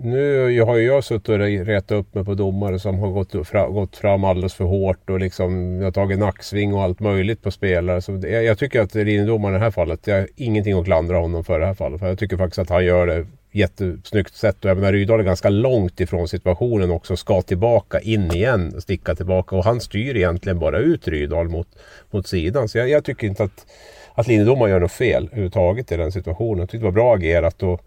[0.00, 3.68] Nu har ju jag suttit och retat upp mig på domare som har gått, fra,
[3.68, 8.02] gått fram alldeles för hårt och liksom har tagit nacksving och allt möjligt på spelare.
[8.02, 11.18] Så det, jag tycker att linjedomaren i det här fallet, jag har ingenting att klandra
[11.18, 12.00] honom för i det här fallet.
[12.00, 14.64] För jag tycker faktiskt att han gör det jättesnyggt sätt.
[14.64, 17.16] Och även Rydahl är ganska långt ifrån situationen också.
[17.16, 19.56] Ska tillbaka in igen, sticka tillbaka.
[19.56, 21.68] Och han styr egentligen bara ut Rydahl mot,
[22.10, 22.68] mot sidan.
[22.68, 23.66] Så jag, jag tycker inte att,
[24.14, 26.58] att linjedomaren gör något fel överhuvudtaget i den situationen.
[26.58, 27.62] Jag tyckte det var bra agerat.
[27.62, 27.82] Och,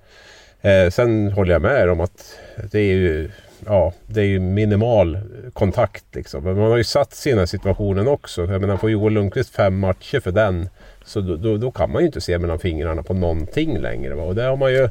[0.61, 2.39] Eh, sen håller jag med er om att
[2.71, 3.29] det är ju,
[3.65, 5.17] ja, det är ju minimal
[5.53, 6.05] kontakt.
[6.15, 6.43] Liksom.
[6.43, 8.45] Men man har ju satt sig i den här situationen också.
[8.45, 10.69] Jag menar, får Joel Lundqvist fem matcher för den.
[11.05, 14.15] Så då, då, då, kan man ju inte se mellan fingrarna på någonting längre.
[14.15, 14.23] Va?
[14.23, 14.89] Och det har man ju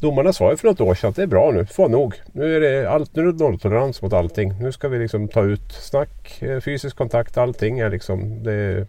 [0.00, 2.14] Domarna sa ju för något år sedan att det är bra nu, få nog.
[2.32, 4.54] Nu är det, allt, nu är det nolltolerans mot allting.
[4.60, 8.42] Nu ska vi liksom ta ut snack, eh, fysisk kontakt, allting är liksom...
[8.42, 8.86] Det,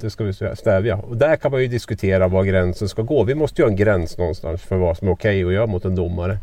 [0.00, 0.96] det ska vi stävja.
[0.96, 3.24] Och där kan man ju diskutera var gränsen ska gå.
[3.24, 5.66] Vi måste ju ha en gräns någonstans för vad som är okej okay att göra
[5.66, 6.38] mot en domare.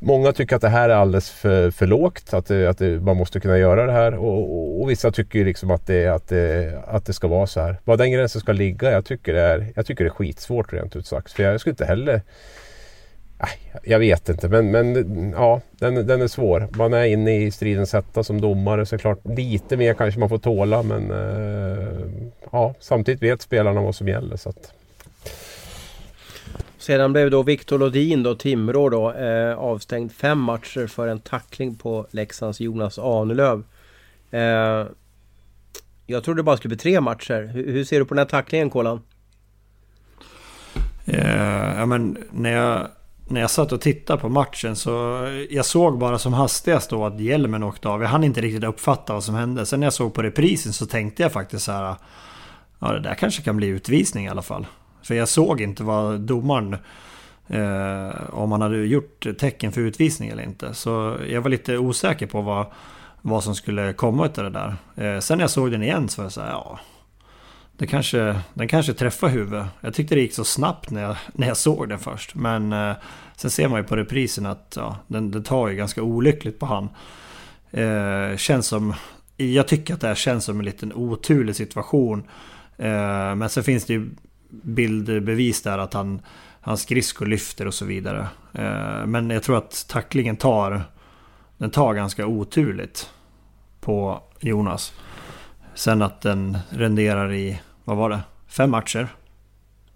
[0.00, 3.16] Många tycker att det här är alldeles för, för lågt, att, det, att det, man
[3.16, 4.14] måste kunna göra det här.
[4.14, 7.60] Och, och, och vissa tycker liksom att det, att, det, att det ska vara så
[7.60, 7.76] här.
[7.84, 10.96] Var den gränsen ska ligga, jag tycker det är, jag tycker det är skitsvårt rent
[10.96, 11.32] ut sagt.
[11.32, 12.22] För jag skulle inte heller
[13.84, 16.68] jag vet inte men, men ja, den, den är svår.
[16.76, 19.18] Man är inne i stridens hetta som domare såklart.
[19.24, 24.36] Lite mer kanske man får tåla men eh, ja, samtidigt vet spelarna vad som gäller.
[24.36, 24.72] Så att...
[26.78, 31.74] Sedan blev då Viktor Lodin då, Timrå då, eh, avstängd fem matcher för en tackling
[31.74, 33.62] på Leksands Jonas Ahnelöv.
[34.30, 34.86] Eh,
[36.06, 37.50] jag trodde det bara skulle bli tre matcher.
[37.54, 39.00] Hur, hur ser du på den här tacklingen Kolan?
[41.04, 42.88] Eh, ja, men när jag
[43.30, 44.90] när jag satt och tittade på matchen så
[45.50, 48.02] jag såg bara som hastigast då att hjälmen åkte av.
[48.02, 49.66] Jag hann inte riktigt uppfatta vad som hände.
[49.66, 51.94] Sen när jag såg på reprisen så tänkte jag faktiskt så här.
[52.78, 54.66] Ja det där kanske kan bli utvisning i alla fall.
[55.02, 56.76] För jag såg inte vad domaren
[57.46, 60.74] eh, om han hade gjort tecken för utvisning eller inte.
[60.74, 62.66] Så jag var lite osäker på vad,
[63.22, 64.76] vad som skulle komma av det där.
[64.96, 66.78] Eh, sen när jag såg den igen så var jag så här, ja
[67.78, 69.66] det kanske, den kanske träffar huvudet.
[69.80, 72.34] Jag tyckte det gick så snabbt när jag, när jag såg den först.
[72.34, 72.96] Men eh,
[73.36, 76.66] sen ser man ju på reprisen att ja, den, den tar ju ganska olyckligt på
[76.66, 76.88] han.
[77.70, 78.94] Eh, känns som,
[79.36, 82.22] jag tycker att det här känns som en liten oturlig situation.
[82.76, 84.10] Eh, men sen finns det ju
[84.50, 86.22] bildbevis där att han,
[86.60, 88.28] hans skridskor lyfter och så vidare.
[88.52, 90.82] Eh, men jag tror att tacklingen tar,
[91.58, 93.10] den tar ganska oturligt
[93.80, 94.92] på Jonas.
[95.74, 98.20] Sen att den renderar i vad var det?
[98.48, 99.08] Fem matcher?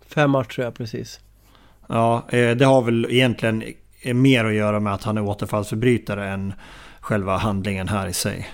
[0.07, 1.21] Fem matcher, ja precis.
[1.87, 3.65] Ja, eh, det har väl egentligen
[4.15, 6.53] mer att göra med att han är återfallsförbrytare än
[7.01, 8.49] själva handlingen här i sig.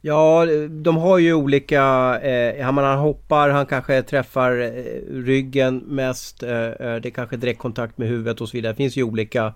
[0.00, 1.80] Ja, de har ju olika...
[2.20, 4.72] Eh, han hoppar, han kanske träffar eh,
[5.10, 6.42] ryggen mest.
[6.42, 8.72] Eh, eh, det är kanske direktkontakt med huvudet och så vidare.
[8.72, 9.54] Det finns ju olika,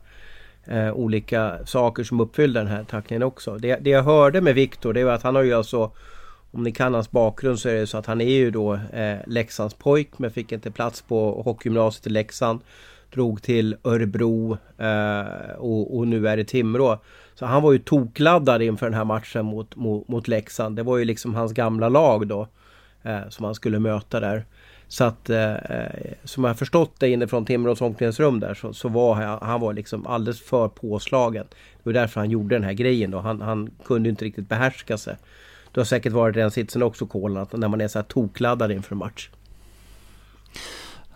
[0.65, 3.57] eh, olika saker som uppfyller den här tacklingen också.
[3.59, 5.93] Det, det jag hörde med Viktor det var att han har ju alltså
[6.53, 9.19] om ni kan hans bakgrund så är det så att han är ju då eh,
[9.27, 12.61] Leksands pojk men fick inte plats på hockeygymnasiet i Leksand.
[13.15, 16.99] Drog till Örebro eh, och, och, nu är det Timrå.
[17.35, 20.77] Så han var ju tokladdad inför den här matchen mot, mot, mot Leksand.
[20.77, 22.49] Det var ju liksom hans gamla lag då.
[23.03, 24.45] Eh, som han skulle möta där.
[24.89, 29.15] Så att, eh, eh som jag förstått det inifrån Timrås omklädningsrum där så, så var
[29.15, 31.47] han, han var liksom alldeles för påslagen.
[31.51, 33.19] Det var därför han gjorde den här grejen då.
[33.19, 35.17] Han, han kunde inte riktigt behärska sig.
[35.73, 38.73] Du har säkert varit i den sitsen också Kolan, när man är så här tokladdad
[38.73, 39.29] inför en match.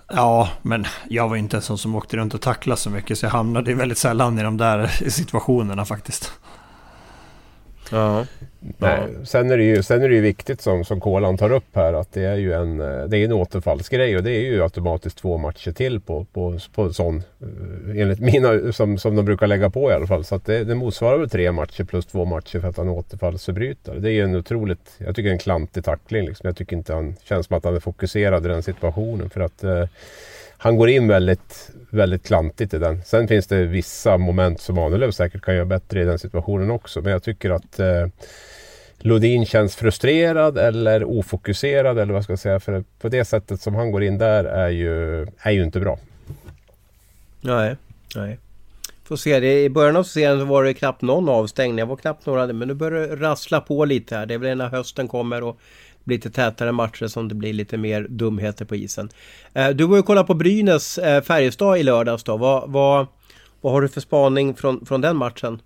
[0.09, 3.26] Ja, men jag var inte en sån som åkte runt och tacklade så mycket så
[3.26, 6.32] jag hamnade väldigt sällan i de där situationerna faktiskt.
[7.91, 8.26] Ja.
[8.78, 9.09] Nej.
[9.24, 11.93] Sen, är det ju, sen är det ju viktigt som, som Kolan tar upp här
[11.93, 15.39] att det är ju en, det är en återfallsgrej och det är ju automatiskt två
[15.39, 17.16] matcher till på, på, på sån.
[17.16, 20.24] Eh, enligt mina som, som de brukar lägga på i alla fall.
[20.24, 23.99] Så det, det motsvarar väl tre matcher plus två matcher för att han är återfallsförbrytare.
[23.99, 26.26] Det är ju en otroligt, jag tycker en klantig tackling.
[26.26, 26.47] Liksom.
[26.47, 29.30] Jag tycker inte han känns som att han är fokuserad i den situationen.
[29.30, 29.84] För att eh,
[30.59, 33.02] han går in väldigt, väldigt klantigt i den.
[33.02, 37.00] Sen finns det vissa moment som Ahnelöv säkert kan göra bättre i den situationen också.
[37.00, 38.07] Men jag tycker att eh,
[38.98, 42.61] Lodin känns frustrerad eller ofokuserad eller vad ska jag säga.
[42.61, 45.98] För på det sättet som han går in där är ju, är ju inte bra.
[47.40, 47.76] Nej,
[48.16, 48.38] nej.
[49.04, 51.76] Får se, det, i början av serien så var det knappt någon avstängning.
[51.76, 54.26] Det var knappt några, men nu börjar det rassla på lite här.
[54.26, 55.59] Det är väl när hösten kommer och
[56.07, 59.09] lite tätare matcher som det blir lite mer dumheter på isen.
[59.52, 62.36] Eh, du var ju kolla på Brynäs-Färjestad eh, i lördags då.
[62.36, 63.07] Vad, vad,
[63.61, 65.61] vad har du för spaning från, från den matchen?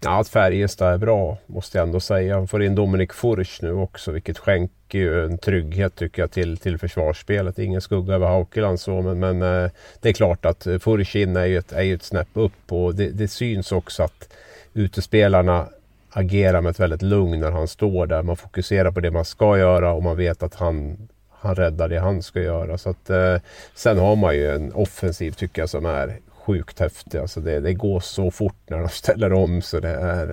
[0.00, 2.34] Ja, att Färjestad är bra måste jag ändå säga.
[2.34, 6.56] Han får in Dominik Furch nu också vilket skänker ju en trygghet tycker jag till,
[6.56, 7.58] till försvarsspelet.
[7.58, 9.70] Ingen skugga över Haukeland så men, men eh,
[10.00, 12.94] det är klart att Furch in är ju ett, är ju ett snäpp upp och
[12.94, 14.28] det, det syns också att
[14.74, 15.68] utespelarna
[16.16, 18.22] agerar med ett väldigt lugn när han står där.
[18.22, 21.98] Man fokuserar på det man ska göra och man vet att han, han räddar det
[21.98, 22.78] han ska göra.
[22.78, 23.36] Så att, eh,
[23.74, 27.18] sen har man ju en offensiv tycker jag som är sjukt häftig.
[27.18, 30.30] Alltså det, det går så fort när de ställer om så det är...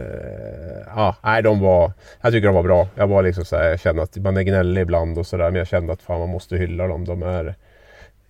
[0.87, 1.91] Eh, ah, nej, de var...
[2.21, 2.87] Jag tycker de var bra.
[2.95, 5.55] Jag var liksom så här, jag kände att man är gnällig ibland och sådär men
[5.55, 7.05] jag kände att fan man måste hylla dem.
[7.05, 7.55] De är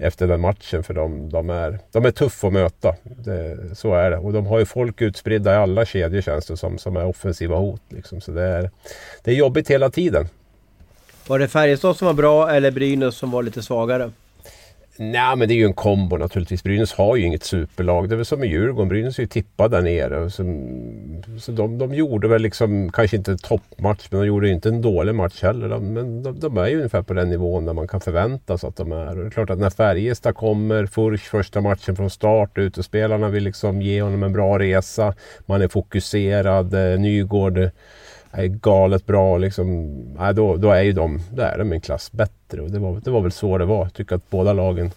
[0.01, 0.83] efter den matchen.
[0.83, 2.95] För de, de, är, de är tuffa att möta.
[3.03, 4.17] Det, så är det.
[4.17, 7.55] Och de har ju folk utspridda i alla kedjor känns det som, som är offensiva
[7.55, 7.81] hot.
[7.89, 8.21] Liksom.
[8.21, 8.71] Så det är,
[9.23, 10.27] det är jobbigt hela tiden.
[11.27, 14.11] Var det Färjestad som var bra eller Brynäs som var lite svagare?
[14.97, 16.63] Nej men det är ju en kombo naturligtvis.
[16.63, 18.09] Brynäs har ju inget superlag.
[18.09, 18.89] Det är väl som med Djurgården.
[18.89, 20.29] Brynäs är ju tippade där nere.
[20.29, 20.43] Så,
[21.39, 24.81] så de, de gjorde väl liksom, kanske inte en toppmatch, men de gjorde inte en
[24.81, 25.69] dålig match heller.
[25.69, 28.67] De, men de, de, är ju ungefär på den nivån där man kan förvänta sig
[28.67, 29.09] att de är.
[29.09, 33.43] Och det är klart att när Färjestad kommer, Furch första matchen från start, utespelarna vill
[33.43, 35.13] liksom ge honom en bra resa.
[35.45, 36.73] Man är fokuserad.
[36.73, 37.69] Eh, Nygård
[38.31, 39.37] är galet bra.
[39.37, 42.61] Liksom, nej, då, då är ju de, då är de en klass bättre.
[42.61, 43.83] Och det, var, det var väl så det var.
[43.83, 44.91] Jag tycker att båda lagen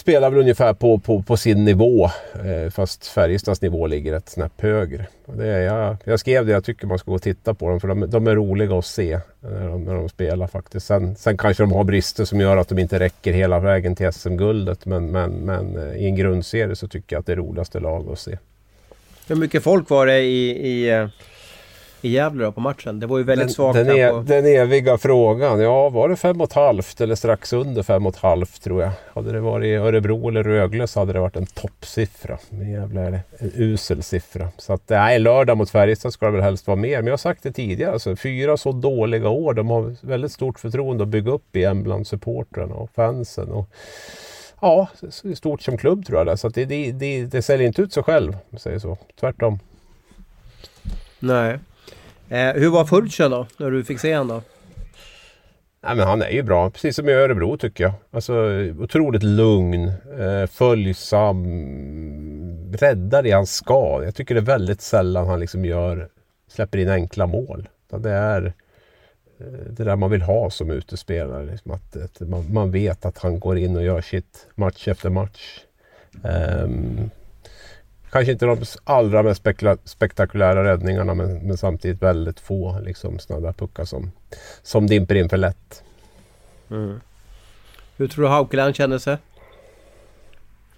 [0.00, 2.10] spelar väl ungefär på, på, på sin nivå.
[2.44, 5.06] Eh, fast Färjestads nivå ligger ett snäpp högre.
[5.24, 7.80] Det är, jag, jag skrev det, jag tycker man ska gå och titta på dem.
[7.80, 10.86] För de, de är roliga att se när de, när de spelar faktiskt.
[10.86, 14.12] Sen, sen kanske de har brister som gör att de inte räcker hela vägen till
[14.12, 14.86] SM-guldet.
[14.86, 18.12] Men, men, men eh, i en grundserie så tycker jag att det är roligaste lag
[18.12, 18.38] att se.
[19.28, 21.08] Hur mycket folk var det i, i eh,
[22.02, 23.00] i Gävle då på matchen?
[23.00, 23.74] Det var ju väldigt den, svagt.
[23.74, 24.20] Den, är, på...
[24.20, 25.60] den eviga frågan.
[25.60, 28.82] Ja, var det fem och ett halvt eller strax under fem och ett halvt tror
[28.82, 28.90] jag.
[29.14, 32.38] Hade det varit Örebro eller Rögle så hade det varit en toppsiffra.
[32.50, 34.48] Men Gävle är det en usel siffra.
[34.56, 36.96] Så att nej, lördag mot Färjestad ska det väl helst vara mer.
[36.98, 37.92] Men jag har sagt det tidigare.
[37.92, 39.54] Alltså, fyra så dåliga år.
[39.54, 43.50] De har väldigt stort förtroende att bygga upp igen bland supportrarna och fansen.
[43.50, 43.68] Och,
[44.60, 44.88] ja,
[45.34, 46.36] stort som klubb tror jag det.
[46.36, 48.36] Så det, det, det, det säljer inte ut sig själv.
[48.50, 48.98] Om säger så.
[49.20, 49.58] Tvärtom.
[51.18, 51.58] Nej.
[52.30, 54.42] Eh, hur var Furcha då, när du fick se honom då?
[55.82, 57.92] Nej, men han är ju bra, precis som i Örebro tycker jag.
[58.10, 58.34] Alltså,
[58.78, 61.44] otroligt lugn, eh, följsam,
[62.72, 64.00] räddar det han ska.
[64.04, 66.08] Jag tycker det är väldigt sällan han liksom gör,
[66.48, 67.68] släpper in enkla mål.
[67.88, 68.52] Det är
[69.40, 71.44] eh, det där man vill ha som utespelare.
[71.44, 75.10] Liksom att, att man, man, vet att han går in och gör sitt match efter
[75.10, 75.60] match.
[76.22, 77.10] Um,
[78.10, 79.46] Kanske inte de allra mest
[79.84, 84.10] spektakulära räddningarna men, men, samtidigt väldigt få liksom, sådana där puckar som,
[84.62, 85.82] som dimper in för lätt.
[86.70, 87.00] Mm.
[87.96, 89.16] Hur tror du Haukeland känner sig?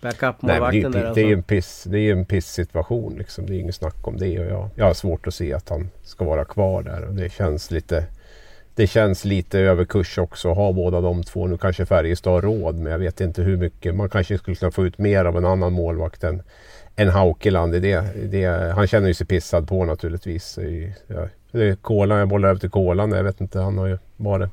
[0.01, 1.14] Backup-målvakten där alltså.
[1.14, 3.47] Det är ju en piss, det är en piss-situation liksom.
[3.47, 4.39] Det är inget snack om det.
[4.39, 7.05] Och jag, jag har svårt att se att han ska vara kvar där.
[7.05, 8.07] Och det känns lite
[8.74, 11.47] det känns lite överkurs också att ha båda de två.
[11.47, 13.95] Nu kanske Färjestad har råd men jag vet inte hur mycket.
[13.95, 16.43] Man kanske skulle kunna få ut mer av en annan målvakt än,
[16.97, 17.72] en Haukeland.
[17.72, 20.59] Det, det, han känner ju sig pissad på naturligtvis.
[21.07, 21.26] Ja,
[21.82, 23.12] Kolan, jag bollar över till Kolan.
[23.12, 24.51] Jag vet inte, han har ju varit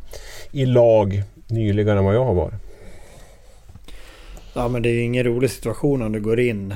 [0.52, 2.62] i lag nyligen än vad jag har varit.
[4.54, 6.76] Ja men det är ju ingen rolig situation om du går in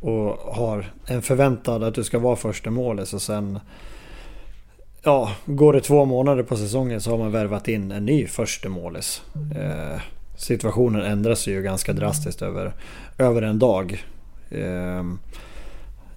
[0.00, 3.58] och har en förväntad att du ska vara första målet och sen
[5.02, 8.68] ja, går det två månader på säsongen så har man värvat in en ny första
[8.68, 9.22] målis.
[9.56, 10.00] Eh,
[10.36, 12.72] situationen ändras ju ganska drastiskt över,
[13.18, 14.04] över en dag.
[14.54, 15.04] Eh,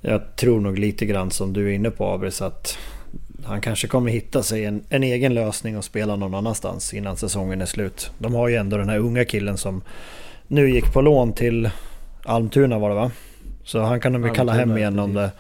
[0.02, 2.78] jag tror nog lite grann som du är inne på Abris att
[3.46, 7.62] han kanske kommer hitta sig en, en, egen lösning och spela någon annanstans innan säsongen
[7.62, 8.12] är slut.
[8.18, 9.82] De har ju ändå den här unga killen som
[10.48, 11.70] nu gick på lån till
[12.24, 13.12] Almtuna var det va?
[13.64, 15.32] Så han kan de väl kalla hem igen om, det,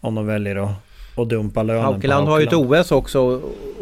[0.00, 0.70] om de väljer att,
[1.16, 3.20] att dumpa lönen Haukeland har ju ett OS också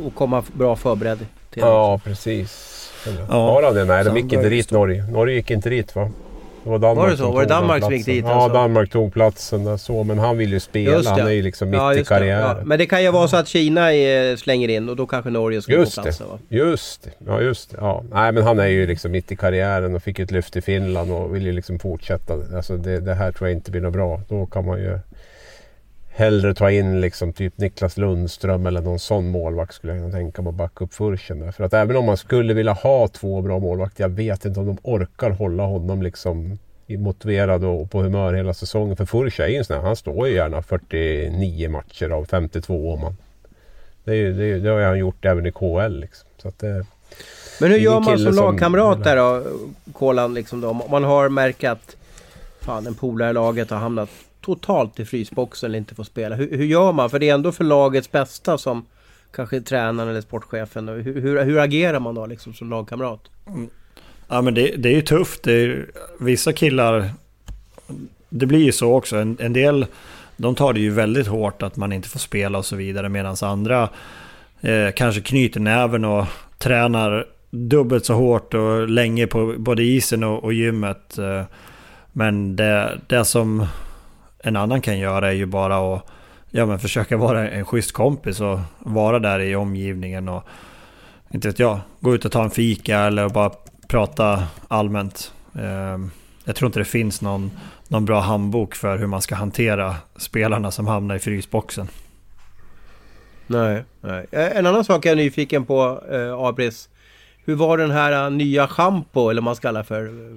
[0.05, 1.19] och komma bra förberedd
[1.51, 1.63] till.
[1.63, 2.73] Ja precis.
[3.29, 3.35] Ja.
[3.35, 3.85] Har han det?
[3.85, 5.07] Nej, de gick inte dit Norge.
[5.07, 6.11] Norge gick inte dit va?
[6.67, 7.31] Det var, Danmark var det så?
[7.31, 8.25] Var det Danmark som gick dit?
[8.25, 8.59] Ja, alltså?
[8.59, 10.05] Danmark tog platsen där så.
[10.05, 11.11] Men han vill ju spela.
[11.11, 12.57] Han är ju liksom mitt ja, i karriären.
[12.59, 12.65] Ja.
[12.65, 15.63] Men det kan ju vara så att Kina är, slänger in och då kanske Norge
[15.63, 16.39] ska just få platsen va?
[16.49, 17.11] Just det.
[17.27, 17.77] Ja, just det.
[17.81, 18.05] Ja.
[18.13, 21.13] Nej, men han är ju liksom mitt i karriären och fick ett lyft i Finland
[21.13, 22.35] och vill ju liksom fortsätta.
[22.57, 24.21] Alltså det, det här tror jag inte blir något bra.
[24.29, 24.99] Då kan man ju
[26.17, 30.51] hellre ta in liksom typ Niklas Lundström eller någon sån målvakt skulle jag tänka mig
[30.51, 31.53] att backa upp Furchen.
[31.53, 34.67] För att även om man skulle vilja ha två bra målvakter, jag vet inte om
[34.67, 36.59] de orkar hålla honom liksom
[36.89, 38.97] motiverad och på humör hela säsongen.
[38.97, 42.93] För Furch är ju en sån här, han står ju gärna 49 matcher av 52
[42.93, 43.17] om man.
[44.05, 46.29] Det, är, det, det har han gjort även i KL liksom.
[46.43, 46.87] Så att det,
[47.61, 49.43] Men hur gör man som lagkamrat där då,
[49.93, 50.69] Kolan liksom då?
[50.69, 51.97] Om man har märkt att
[52.61, 54.11] fan en polare i laget har hamnat
[54.55, 56.37] totalt i frysboxen eller inte får spela.
[56.37, 57.11] Hur, hur, gör man?
[57.11, 58.87] För det är ändå för lagets bästa som
[59.33, 60.89] kanske tränaren eller sportchefen.
[60.89, 63.21] Hur, hur, hur agerar man då liksom som lagkamrat?
[63.47, 63.69] Mm.
[64.29, 65.43] Ja men det, det är ju tufft.
[65.43, 65.87] Det är,
[66.21, 67.11] vissa killar,
[68.29, 69.17] det blir ju så också.
[69.17, 69.87] En, en, del,
[70.37, 73.09] de tar det ju väldigt hårt att man inte får spela och så vidare.
[73.09, 73.89] Medan andra
[74.61, 76.27] eh, kanske knyter näven och
[76.59, 81.19] tränar dubbelt så hårt och länge på både isen och, och gymmet.
[81.19, 81.43] Eh,
[82.13, 83.67] men det, det som
[84.39, 86.07] en annan kan göra är ju bara att
[86.51, 90.29] ja, men försöka vara en schysst kompis och vara där i omgivningen.
[90.29, 90.43] och
[91.31, 93.51] inte vet jag, gå ut och ta en fika eller bara
[93.89, 95.33] prata allmänt.
[95.55, 96.11] Ehm,
[96.45, 97.51] jag tror inte det finns någon,
[97.89, 101.89] någon bra handbok för hur man ska hantera spelarna som hamnar i frysboxen.
[103.47, 104.27] Nej, nej.
[104.31, 106.89] Eh, en annan sak jag är nyfiken på, eh, Abris.
[107.45, 110.35] Hur var den här uh, nya schampo, eller vad man ska kalla för, uh,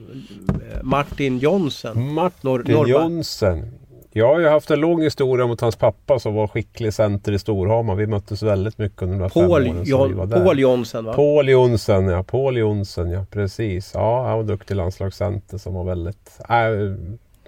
[0.83, 2.13] Martin Jonsen?
[2.13, 3.78] Martin Nor Jonsen.
[4.19, 7.39] Jag har ju haft en lång historia mot hans pappa som var skicklig center i
[7.39, 7.95] Storhamar.
[7.95, 10.45] Vi möttes väldigt mycket under de här Paul, fem åren Jon, vi var där.
[10.45, 11.13] Paul Jonsson va?
[11.13, 13.91] Paul Jonsson ja, Paul Jonsson ja, precis.
[13.93, 16.57] Ja, han var duktig landslagscenter som var väldigt äh,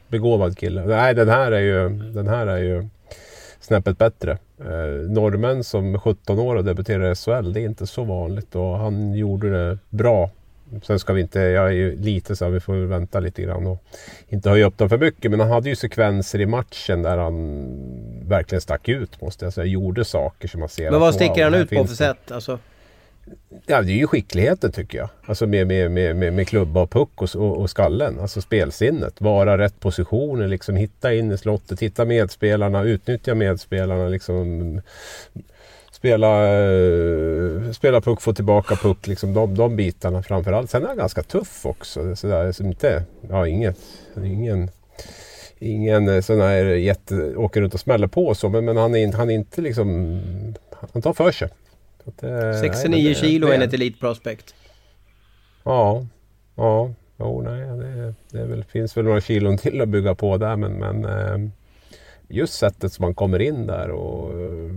[0.07, 0.85] begåvad kille.
[0.85, 2.87] Nej, den här är ju, den här är ju
[3.59, 4.31] snäppet bättre.
[4.59, 8.77] Eh, norrmän som 17 år och debuterar i SHL, det är inte så vanligt och
[8.77, 10.29] han gjorde det bra
[10.83, 13.67] Sen ska vi inte, jag är ju lite så här, vi får vänta lite grann
[13.67, 13.83] och
[14.27, 15.31] inte höja upp dem för mycket.
[15.31, 17.67] Men han hade ju sekvenser i matchen där han
[18.27, 19.65] verkligen stack ut måste jag säga.
[19.65, 20.91] Gjorde saker som man ser.
[20.91, 22.31] Men vad sticker han ut på för sätt?
[22.31, 22.59] Alltså?
[23.65, 25.09] Ja, det är ju skickligheten tycker jag.
[25.25, 28.19] Alltså med, med, med, med klubba och puck och, och, och skallen.
[28.19, 29.21] Alltså spelsinnet.
[29.21, 34.07] Vara rätt positioner, liksom hitta in i slottet, hitta medspelarna, utnyttja medspelarna.
[34.07, 34.81] Liksom
[36.01, 40.69] spela, eh, spela puck, få tillbaka puck, liksom de, de bitarna framförallt.
[40.69, 42.15] Sen är han ganska tuff också.
[42.15, 43.77] Sådär, som inte, ja, inget,
[44.23, 44.69] ingen,
[45.59, 48.49] ingen eh, sån här jätte, åker runt och smäller på så.
[48.49, 50.19] Men, men han, är, han är inte liksom,
[50.93, 51.49] han tar för sig.
[52.05, 54.55] Att, eh, 69 nej, kilo det, enligt Elite Prospect.
[55.63, 56.05] Ja,
[56.55, 60.55] ja, jo, nej, det, det väl, finns väl några kilon till att bygga på där
[60.55, 61.51] men, men eh,
[62.31, 64.71] just sättet som man kommer in där och eh,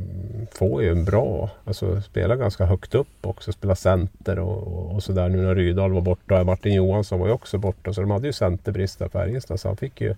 [0.50, 5.02] får ju en bra, alltså spelar ganska högt upp också, spelar center och, och, och
[5.02, 5.28] sådär.
[5.28, 8.26] Nu när Rydahl var borta och Martin Johansson var ju också borta så de hade
[8.26, 10.14] ju centerbrist där Färjestad så han fick ju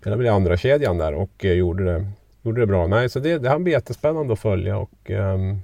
[0.00, 2.06] spela väl i andra kedjan där och eh, gjorde, det,
[2.42, 2.86] gjorde det bra.
[2.86, 5.60] Nej, så det, det han blir jättespännande att följa och, ehm,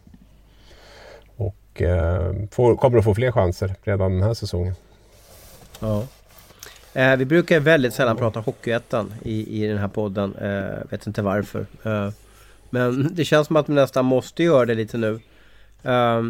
[1.36, 4.74] och ehm, får, kommer att få fler chanser redan den här säsongen.
[5.80, 6.02] Ja.
[6.98, 10.34] Eh, vi brukar väldigt sällan prata Hockeyettan i, i den här podden.
[10.34, 11.66] Eh, vet inte varför.
[11.82, 12.10] Eh,
[12.70, 15.20] men det känns som att vi nästan måste göra det lite nu.
[15.82, 16.22] Eh,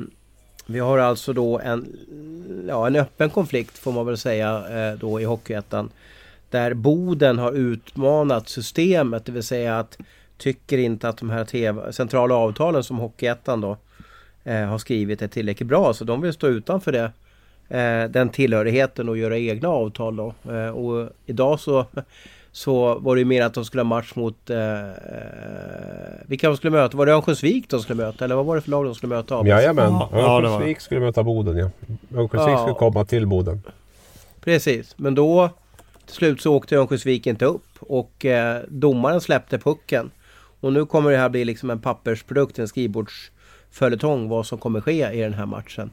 [0.67, 1.97] vi har alltså då en,
[2.69, 5.91] ja, en öppen konflikt får man väl säga eh, då i Hockeyettan.
[6.51, 9.99] Där Boden har utmanat systemet, det vill säga att
[10.39, 13.77] tycker inte att de här TV, centrala avtalen som Hockeyettan då
[14.45, 15.95] eh, har skrivit är tillräckligt bra.
[15.95, 17.13] Så de vill stå utanför det
[18.11, 20.35] den tillhörigheten och göra egna avtal då.
[20.53, 21.87] Eh, och idag så,
[22.53, 24.51] så var det ju mer att de skulle ha match mot...
[24.51, 24.89] Eh, eh
[26.27, 26.97] vilka de skulle möta?
[26.97, 28.25] Var det Örnsköldsvik de skulle möta?
[28.25, 29.47] Eller vad var det för lag de skulle möta?
[29.47, 31.71] Jajamän, Örnsköldsvik skulle möta Boden ja.
[32.19, 32.59] Örnsköldsvik ja.
[32.59, 33.63] skulle komma till Boden.
[34.41, 35.51] Precis, men då
[36.07, 40.11] till slut så åkte Örnsköldsvik inte upp och eh, domaren släppte pucken.
[40.61, 43.31] Och nu kommer det här bli liksom en pappersprodukt, en skrivbords
[43.71, 45.91] följetong vad som kommer ske i den här matchen.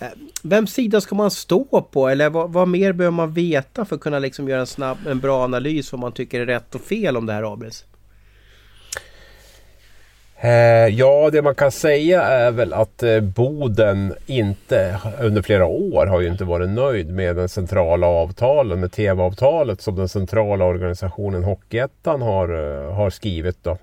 [0.00, 0.08] Eh,
[0.42, 4.02] vems sida ska man stå på eller vad, vad, mer behöver man veta för att
[4.02, 7.16] kunna liksom göra en snabb, en bra analys vad man tycker är rätt och fel
[7.16, 7.84] om det här Abris?
[10.40, 10.50] Eh,
[10.88, 16.20] ja, det man kan säga är väl att eh, Boden inte under flera år har
[16.20, 22.22] ju inte varit nöjd med den centrala avtalen, med TV-avtalet som den centrala organisationen Hockeyettan
[22.22, 22.48] har,
[22.92, 23.64] har skrivit.
[23.64, 23.78] Då.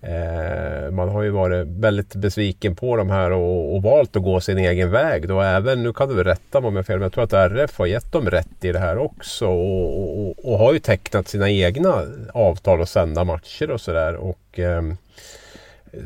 [0.00, 4.40] Eh, man har ju varit väldigt besviken på de här och, och, valt att gå
[4.40, 5.28] sin egen väg.
[5.28, 5.40] Då.
[5.40, 7.78] Även, nu kan du rätta mig om jag har fel, men jag tror att RF
[7.78, 9.46] har gett dem rätt i det här också.
[9.46, 12.02] Och, och, och har ju tecknat sina egna
[12.34, 14.34] avtal och sända matcher och sådär.
[14.56, 14.96] Ehm,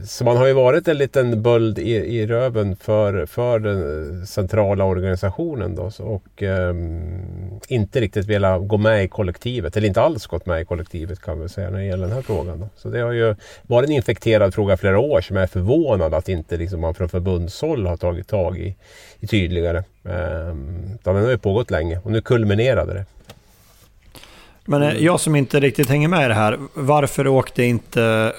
[0.05, 4.84] så man har ju varit en liten böld i, i röven för, för den centrala
[4.84, 6.74] organisationen då, och eh,
[7.68, 11.41] inte riktigt velat gå med i kollektivet, eller inte alls gått med i kollektivet kan
[11.41, 12.61] vi säga när det gäller den här frågan.
[12.61, 12.68] Då.
[12.76, 16.28] Så det har ju varit en infekterad fråga flera år som jag är förvånad att
[16.28, 18.76] inte liksom, man från förbundshåll har tagit tag i,
[19.20, 19.78] i tydligare.
[20.05, 20.55] Eh,
[21.03, 23.05] den har ju pågått länge och nu kulminerade det.
[24.64, 28.32] Men eh, jag som inte riktigt hänger med i det här, varför åkte inte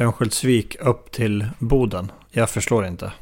[0.00, 2.12] Örnsköldsvik upp till Boden?
[2.30, 3.12] Jag förstår inte.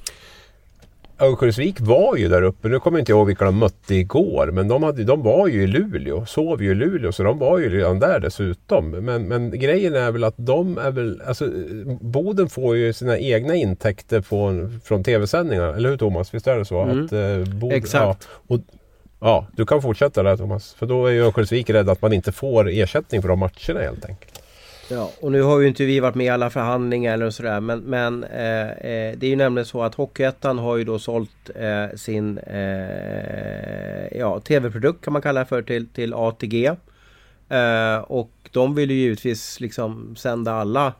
[1.19, 2.69] Örnsköldsvik var ju där uppe.
[2.69, 4.51] Nu kommer jag inte ihåg vilka de mötte igår.
[4.53, 6.27] Men de, hade, de var ju i Luleå.
[6.27, 7.13] Sov ju i Luleå.
[7.13, 8.91] Så de var ju redan där dessutom.
[8.91, 11.23] Men, men grejen är väl att de är väl...
[11.27, 11.51] Alltså,
[12.01, 15.69] Boden får ju sina egna intäkter från, från tv-sändningar.
[15.69, 16.35] Eller hur Thomas?
[16.35, 16.83] Visst är det så?
[16.83, 17.05] Mm.
[17.05, 18.29] Att, eh, Boden, Exakt.
[18.49, 18.61] Ja, och,
[19.21, 20.75] ja, du kan fortsätta där Thomas.
[20.75, 24.05] För då är ju Örnsköldsvik rädd att man inte får ersättning för de matcherna helt
[24.05, 24.34] enkelt.
[24.89, 27.79] Ja, och nu har ju inte vi varit med i alla förhandlingar eller sådär men,
[27.79, 31.97] men eh, eh, det är ju nämligen så att Hockeyettan har ju då sålt eh,
[31.97, 36.67] sin eh, ja, TV-produkt kan man kalla det för till, till ATG.
[37.49, 40.93] Eh, och de vill ju givetvis liksom sända alla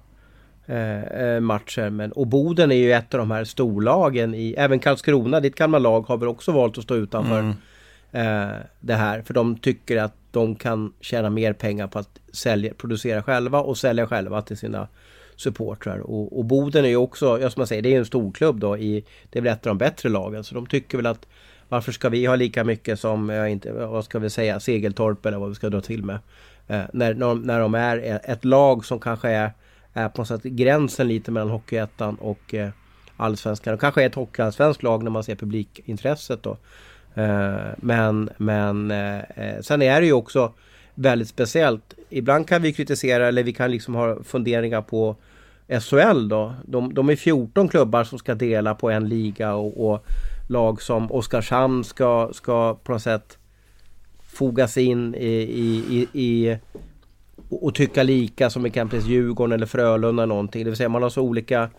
[1.41, 1.91] matcher.
[1.91, 5.79] Men, och Boden är ju ett av de här storlagen i, även Karlskrona, ditt gamla
[5.79, 8.57] lag, har väl också valt att stå utanför mm.
[8.81, 9.23] det här.
[9.23, 13.79] För de tycker att de kan tjäna mer pengar på att sälja, producera själva och
[13.79, 14.89] sälja själva till sina
[15.37, 15.99] supportrar.
[15.99, 18.79] Och, och Boden är ju också, ja som man säger, det är en storklubb då
[18.79, 20.45] i, det är väl ett av de bättre lagen.
[20.45, 21.27] Så de tycker väl att
[21.69, 25.39] varför ska vi ha lika mycket som, jag inte, vad ska vi säga, Segeltorp eller
[25.39, 26.19] vad vi ska dra till med.
[26.67, 29.53] Eh, när, när, när de är e, ett lag som kanske är,
[29.93, 32.71] är på något sätt gränsen lite mellan Hockeyettan och eh,
[33.17, 33.75] Allsvenskan.
[33.75, 36.57] De kanske är ett hockeyallsvenskt lag när man ser publikintresset då.
[37.15, 40.53] Eh, men, men eh, eh, sen är det ju också
[40.95, 41.95] väldigt speciellt.
[42.11, 45.17] Ibland kan vi kritisera eller vi kan liksom ha funderingar på
[45.69, 46.55] SHL då.
[46.65, 50.07] De, de är 14 klubbar som ska dela på en liga och, och
[50.49, 53.39] lag som Oskarshamn ska, ska på något sätt
[54.23, 56.59] fogas in i, i, i, i
[57.49, 60.65] och tycka lika som exempelvis Djurgården eller Frölunda eller någonting.
[60.65, 61.71] Det vill säga man har så olika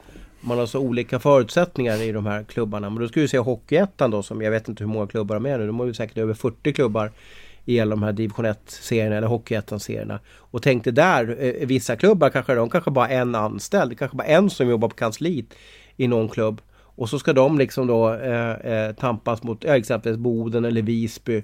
[0.46, 2.90] man har så olika förutsättningar i de här klubbarna.
[2.90, 5.46] Men då ska vi se Hockeyettan då som jag vet inte hur många klubbar de
[5.46, 5.68] är nu.
[5.68, 7.12] De har ju säkert över 40 klubbar
[7.66, 10.20] i alla de här division 1-serierna eller Hockeyettan-serierna.
[10.28, 14.28] Och tänk dig där, eh, vissa klubbar kanske de kanske bara en anställd, kanske bara
[14.28, 15.46] en som jobbar på kansliet
[15.98, 16.62] i någon klubb.
[16.78, 21.44] Och så ska de liksom då eh, eh tampas mot exempelvis Boden eller Visby.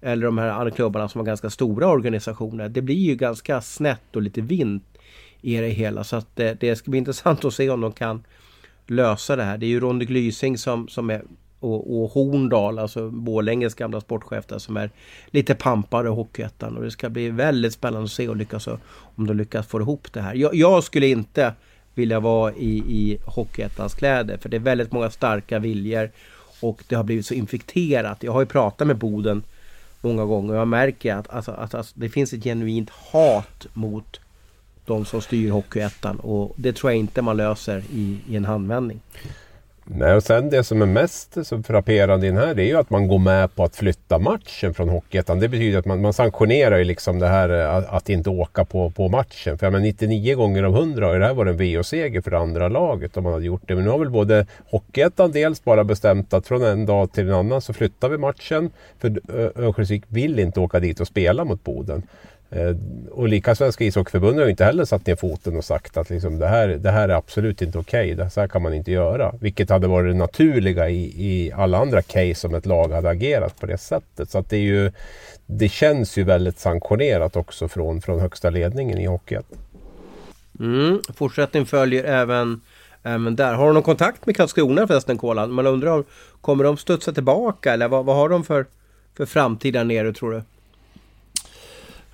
[0.00, 2.68] Eller de här andra klubbarna som har ganska stora organisationer.
[2.68, 4.98] Det blir ju ganska snett och lite vint
[5.40, 6.04] i det hela.
[6.04, 8.24] Så att det, det ska bli intressant att se om de kan
[8.86, 9.58] lösa det här.
[9.58, 11.22] Det är ju Ronny Glysing som, som är
[11.62, 14.90] och, och Horndal, alltså Borlänges gamla sportchef där, som är
[15.26, 16.76] lite pampare i Hockeyettan.
[16.76, 18.68] Och det ska bli väldigt spännande att se och lyckas,
[19.16, 20.34] om de lyckas få ihop det här.
[20.34, 21.54] Jag, jag skulle inte
[21.94, 26.10] vilja vara i, i Hockeyettans kläder för det är väldigt många starka viljor
[26.60, 28.22] och det har blivit så infekterat.
[28.22, 29.42] Jag har ju pratat med Boden
[30.00, 34.20] många gånger och jag märker att, alltså, att alltså, det finns ett genuint hat mot
[34.84, 39.00] de som styr Hockeyettan och det tror jag inte man löser i, i en handvändning.
[39.84, 42.76] Nej, och sen det som är mest så frapperande i den här det är ju
[42.76, 45.40] att man går med på att flytta matchen från Hockeyettan.
[45.40, 48.64] Det betyder att man, man sanktionerar ju liksom det här eh, att, att inte åka
[48.64, 49.58] på, på matchen.
[49.58, 52.38] För jag menar, 99 gånger av 100 har det här varit en VO-seger för det
[52.38, 53.74] andra laget om man hade gjort det.
[53.74, 57.34] Men nu har väl både Hockeyettan dels bara bestämt att från en dag till en
[57.34, 58.70] annan så flyttar vi matchen.
[58.98, 59.20] För
[59.62, 62.02] Örnsköldsvik vill inte åka dit och spela mot Boden.
[62.52, 62.76] Eh,
[63.10, 66.38] och lika Svenska ishockeyförbundet har ju inte heller satt ner foten och sagt att liksom
[66.38, 68.14] det, här, det här är absolut inte okej.
[68.14, 68.30] Okay.
[68.30, 69.34] Så här kan man inte göra.
[69.40, 73.60] Vilket hade varit det naturliga i, i alla andra case om ett lag hade agerat
[73.60, 74.30] på det sättet.
[74.30, 74.92] Så att det, är ju,
[75.46, 79.42] det känns ju väldigt sanktionerat också från, från högsta ledningen i hockeyn.
[80.60, 82.60] Mm, fortsättning följer även,
[83.02, 83.54] även där.
[83.54, 85.52] Har du någon kontakt med Karlskrona förresten Kolan?
[85.52, 86.04] Man undrar,
[86.40, 88.66] kommer de studsa tillbaka eller vad, vad har de för,
[89.16, 90.42] för framtid där nere tror du?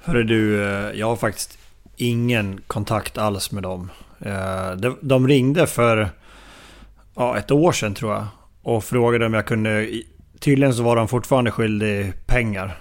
[0.08, 1.58] Hörru du, eh, jag har faktiskt
[1.96, 3.90] ingen kontakt alls med dem.
[4.20, 6.08] Eh, de ringde för
[7.16, 8.26] ja, ett år sedan tror jag.
[8.62, 9.88] Och frågade om jag kunde...
[10.40, 12.78] Tydligen så var de fortfarande skyldig pengar.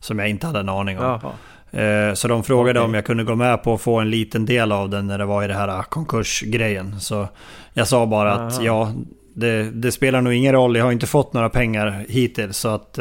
[0.00, 1.04] Som jag inte hade en aning om.
[1.04, 2.14] Jaha.
[2.14, 2.88] Så de frågade okay.
[2.88, 5.24] om jag kunde gå med på att få en liten del av den när det
[5.24, 7.00] var i det här konkursgrejen.
[7.00, 7.28] Så
[7.72, 8.46] jag sa bara Aha.
[8.46, 8.92] att ja,
[9.34, 10.76] det, det, spelar nog ingen roll.
[10.76, 12.56] Jag har inte fått några pengar hittills.
[12.56, 12.98] Så att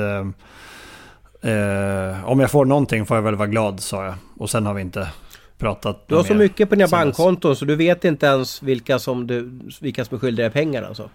[1.42, 4.14] eh, om jag får någonting får jag väl vara glad, sa jag.
[4.38, 5.10] Och sen har vi inte
[5.58, 9.28] pratat Du har så mycket på dina bankkonton så du vet inte ens vilka som,
[9.28, 11.10] du, vilka som är skyldiga pengar alltså?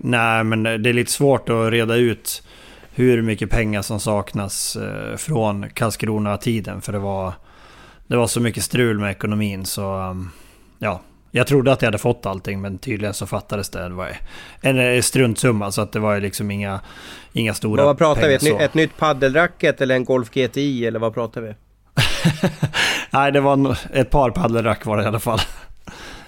[0.00, 2.42] Nej, men det är lite svårt att reda ut
[2.94, 6.80] hur mycket pengar som saknas eh, från Karlskrona-tiden.
[6.80, 7.32] För det var,
[8.06, 10.30] det var så mycket strul med ekonomin så um,
[10.78, 11.00] ja,
[11.36, 13.88] jag trodde att jag hade fått allting men tydligen så fattades det.
[13.88, 14.16] Det var
[14.60, 16.80] en struntsumma så att det var liksom inga,
[17.32, 18.34] inga stora Vad pratar vi?
[18.34, 21.54] Ett, ett nytt paddelracket eller en Golf GTI eller vad pratar vi?
[23.10, 25.40] Nej, det var ett par paddelrack var det i alla fall.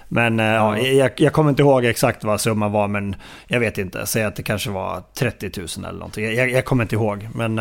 [0.07, 0.77] Men ja.
[0.77, 3.15] ja jag, jag, kommer inte ihåg exakt vad summan var, men
[3.47, 4.05] jag vet inte.
[4.05, 6.35] Säg att det kanske var 30 000 eller någonting.
[6.35, 7.29] Jag, jag kommer inte ihåg.
[7.35, 7.57] Men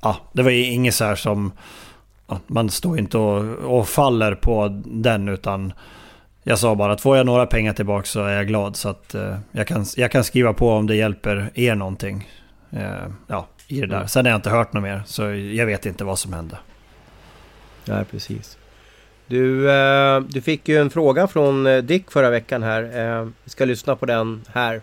[0.00, 1.52] ja, det var inget så här som...
[2.28, 5.72] Ja, man står inte och, och faller på den, utan
[6.44, 8.76] jag sa bara att får jag några pengar tillbaka så är jag glad.
[8.76, 12.28] Så att eh, jag, kan, jag kan skriva på om det hjälper er någonting.
[12.70, 13.96] Eh, ja, i det där.
[13.96, 14.08] Mm.
[14.08, 16.58] Sen har jag inte hört något mer, så jag vet inte vad som hände.
[17.84, 18.58] Ja, precis.
[19.26, 22.82] Du, eh, du fick ju en fråga från eh, Dick förra veckan här.
[22.82, 24.80] Eh, vi ska lyssna på den här.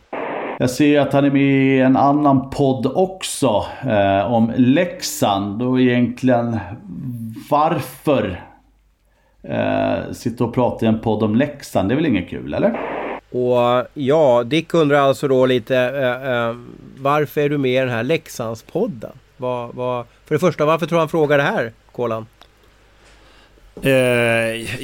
[0.59, 3.65] Jag ser att han är med i en annan podd också.
[3.81, 6.59] Eh, om Leksand och egentligen
[7.49, 8.41] varför
[9.43, 11.89] eh, sitta och prata i en podd om Leksand.
[11.89, 12.79] Det är väl inget kul, eller?
[13.31, 16.55] Och ja, Dick undrar alltså då lite eh, eh,
[16.97, 19.11] varför är du med i den här Leksandspodden?
[19.37, 22.25] Vad, vad, för det första, varför tror han frågar det här, Kolan?
[23.81, 23.91] Eh,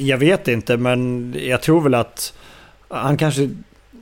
[0.02, 2.34] jag vet inte, men jag tror väl att
[2.88, 3.50] han kanske,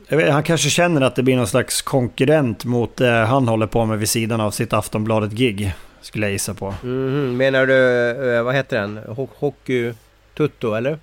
[0.09, 3.85] vet, han kanske känner att det blir någon slags konkurrent mot det han håller på
[3.85, 5.74] med vid sidan av sitt Aftonbladet-gig.
[6.01, 6.74] Skulle jag gissa på.
[6.83, 9.01] Mm, menar du, eh, vad heter den?
[9.39, 9.93] Hockey...
[10.37, 10.99] Tutto, eller?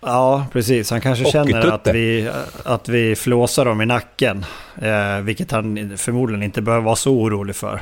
[0.00, 0.90] Ja, precis.
[0.90, 2.30] Han kanske känner att vi,
[2.64, 4.44] att vi flåsar dem i nacken.
[4.82, 7.80] Eh, vilket han förmodligen inte behöver vara så orolig för.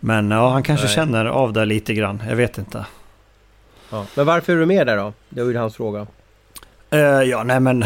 [0.00, 0.94] Men ja, han kanske Nej.
[0.94, 2.22] känner av det lite grann.
[2.28, 2.86] Jag vet inte.
[3.90, 4.06] Ja.
[4.14, 5.12] Men varför är du med där då?
[5.28, 6.06] Det var ju hans fråga.
[6.90, 7.84] Eh, ja, nej men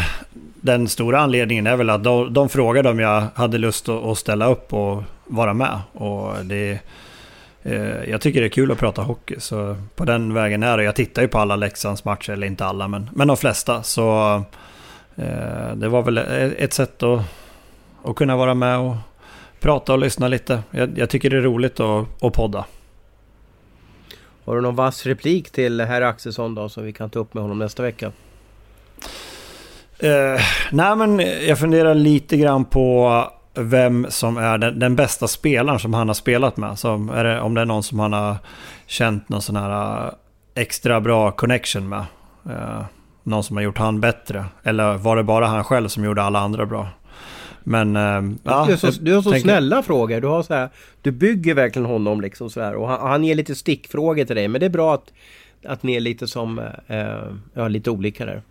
[0.55, 4.19] den stora anledningen är väl att de, de frågade om jag hade lust att, att
[4.19, 5.81] ställa upp och vara med.
[5.93, 6.79] Och det
[8.09, 10.85] jag tycker det är kul att prata hockey, så på den vägen är det.
[10.85, 13.83] Jag tittar ju på alla Leksands matcher, eller inte alla, men, men de flesta.
[13.83, 14.35] Så
[15.17, 16.19] eh, det var väl
[16.59, 17.21] ett sätt att,
[18.05, 18.97] att kunna vara med och
[19.61, 20.63] prata och lyssna lite.
[20.71, 22.65] Jag, jag tycker det är roligt att, att podda.
[24.45, 27.43] Har du någon vass replik till herr Axelsson då, som vi kan ta upp med
[27.43, 28.13] honom nästa vecka?
[29.99, 30.41] Eh,
[30.73, 33.11] nej men jag funderar lite grann på
[33.55, 36.71] vem som är den, den, bästa spelaren som han har spelat med.
[36.71, 38.37] Är det, om det är någon som han har
[38.87, 40.13] känt någon sån här äh,
[40.55, 42.05] extra bra connection med.
[42.51, 42.85] Eh,
[43.23, 44.45] någon som har gjort han bättre.
[44.63, 46.89] Eller var det bara han själv som gjorde alla andra bra?
[47.65, 47.97] Men...
[47.97, 49.49] Eh, ja, du, har så, du har så tänker...
[49.49, 50.21] snälla frågor.
[50.21, 50.69] Du, har så här,
[51.03, 52.75] du bygger verkligen honom liksom så här.
[52.75, 54.49] Och han, han ger lite stickfrågor till dig.
[54.49, 55.13] Men det är bra att,
[55.67, 56.59] att ni är lite som...
[56.87, 57.07] Eh,
[57.55, 58.43] ja, lite olika där.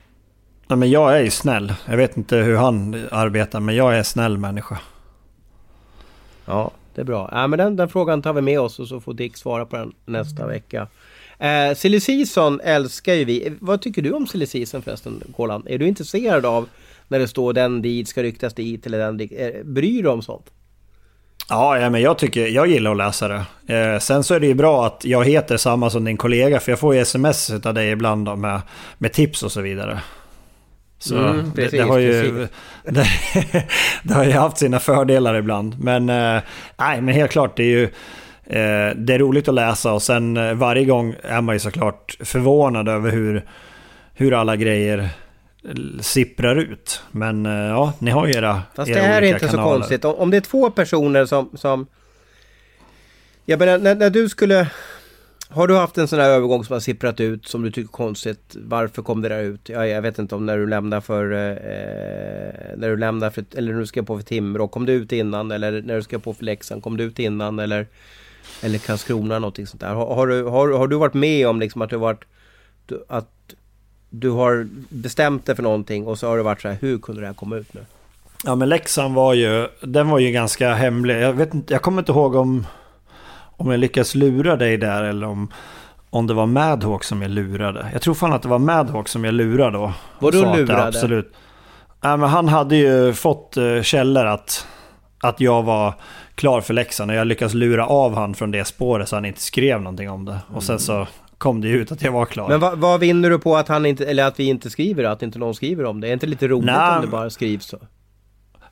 [0.72, 1.74] Ja, men jag är ju snäll.
[1.86, 4.80] Jag vet inte hur han arbetar, men jag är snäll människa.
[6.46, 7.30] Ja, det är bra.
[7.32, 9.78] Ja, men den, den frågan tar vi med oss och så får Dick svara på
[9.78, 10.88] den nästa vecka.
[11.40, 13.54] Eh, silly season älskar ju vi.
[13.60, 15.64] Vad tycker du om silly season förresten, Kolan?
[15.68, 16.70] Är du intresserad av
[17.08, 19.32] när det står den dit ska ryktas dit eller den dit?
[19.38, 20.46] Eh, bryr du dig om sånt?
[21.50, 23.44] Ja, ja, men jag, tycker, jag gillar att läsa det.
[23.76, 26.72] Eh, sen så är det ju bra att jag heter samma som din kollega, för
[26.72, 28.62] jag får ju sms av dig ibland med,
[28.98, 30.02] med tips och så vidare.
[31.02, 32.48] Så mm, precis, det, det, har ju,
[32.84, 33.08] det,
[34.04, 35.80] det, har ju haft sina fördelar ibland.
[35.80, 36.42] Men, eh,
[36.78, 37.84] nej, men helt klart, det är ju
[38.44, 42.18] eh, det är roligt att läsa och sen eh, varje gång är man ju såklart
[42.20, 43.46] förvånad över hur,
[44.14, 45.10] hur alla grejer
[46.02, 47.04] sipprar ut.
[47.12, 49.64] Men eh, ja, ni har ju era Fast era det här är inte kanaler.
[49.64, 50.06] så konstigt.
[50.06, 51.50] Om, om det är två personer som...
[51.54, 51.88] som
[53.46, 54.68] jag menar, när, när du skulle
[55.52, 57.92] har du haft en sån här övergång som har sipprat ut som du tycker är
[57.92, 58.56] konstigt?
[58.56, 59.70] Varför kom det där ut?
[59.70, 61.32] Ja, jag vet inte om när du lämnar för...
[61.32, 63.46] Eh, när du lämnade för...
[63.56, 64.68] Eller när du ska på för Timrå.
[64.68, 65.52] Kom du ut innan?
[65.52, 66.84] Eller när du ska på för Leksand.
[66.84, 67.60] Kom du ut innan?
[67.60, 67.88] Eller...
[68.62, 69.94] Eller Karlskrona någonting sånt där.
[69.94, 72.24] Har, har, du, har, har du varit med om liksom att du varit...
[73.08, 73.54] Att
[74.10, 76.78] du har bestämt dig för någonting och så har det varit så här.
[76.82, 77.86] Hur kunde det här komma ut nu?
[78.44, 79.68] Ja men Leksand var ju...
[79.82, 81.22] Den var ju ganska hemlig.
[81.22, 81.74] Jag vet inte...
[81.74, 82.66] Jag kommer inte ihåg om
[83.62, 85.52] om jag lyckas lura dig där eller om,
[86.10, 87.90] om det var Madhawk som jag lurade.
[87.94, 89.94] Jag tror fan att det var Madhawk som jag lurade då.
[90.20, 90.84] Vadå lurade?
[90.84, 91.34] absolut.
[92.02, 94.68] Ja, men han hade ju fått uh, källor att,
[95.22, 95.94] att jag var
[96.36, 99.42] klar för Leksand och jag lyckades lura av han från det spåret så han inte
[99.42, 100.40] skrev någonting om det.
[100.54, 101.08] Och sen så
[101.38, 102.50] kom det ut att jag var klar.
[102.50, 105.24] Men vad, vad vinner du på att, han inte, eller att vi inte skriver Att
[105.24, 106.08] inte någon skriver om det?
[106.08, 107.78] Är det inte lite roligt Nej, om det bara skrivs så?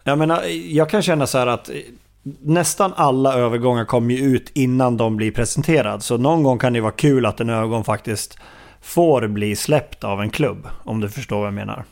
[0.03, 1.69] Jag menar, jag kan känna så här att
[2.39, 6.01] nästan alla övergångar kommer ju ut innan de blir presenterade.
[6.01, 8.39] Så någon gång kan det vara kul att en övergång faktiskt
[8.81, 10.67] får bli släppt av en klubb.
[10.83, 11.83] Om du förstår vad jag menar.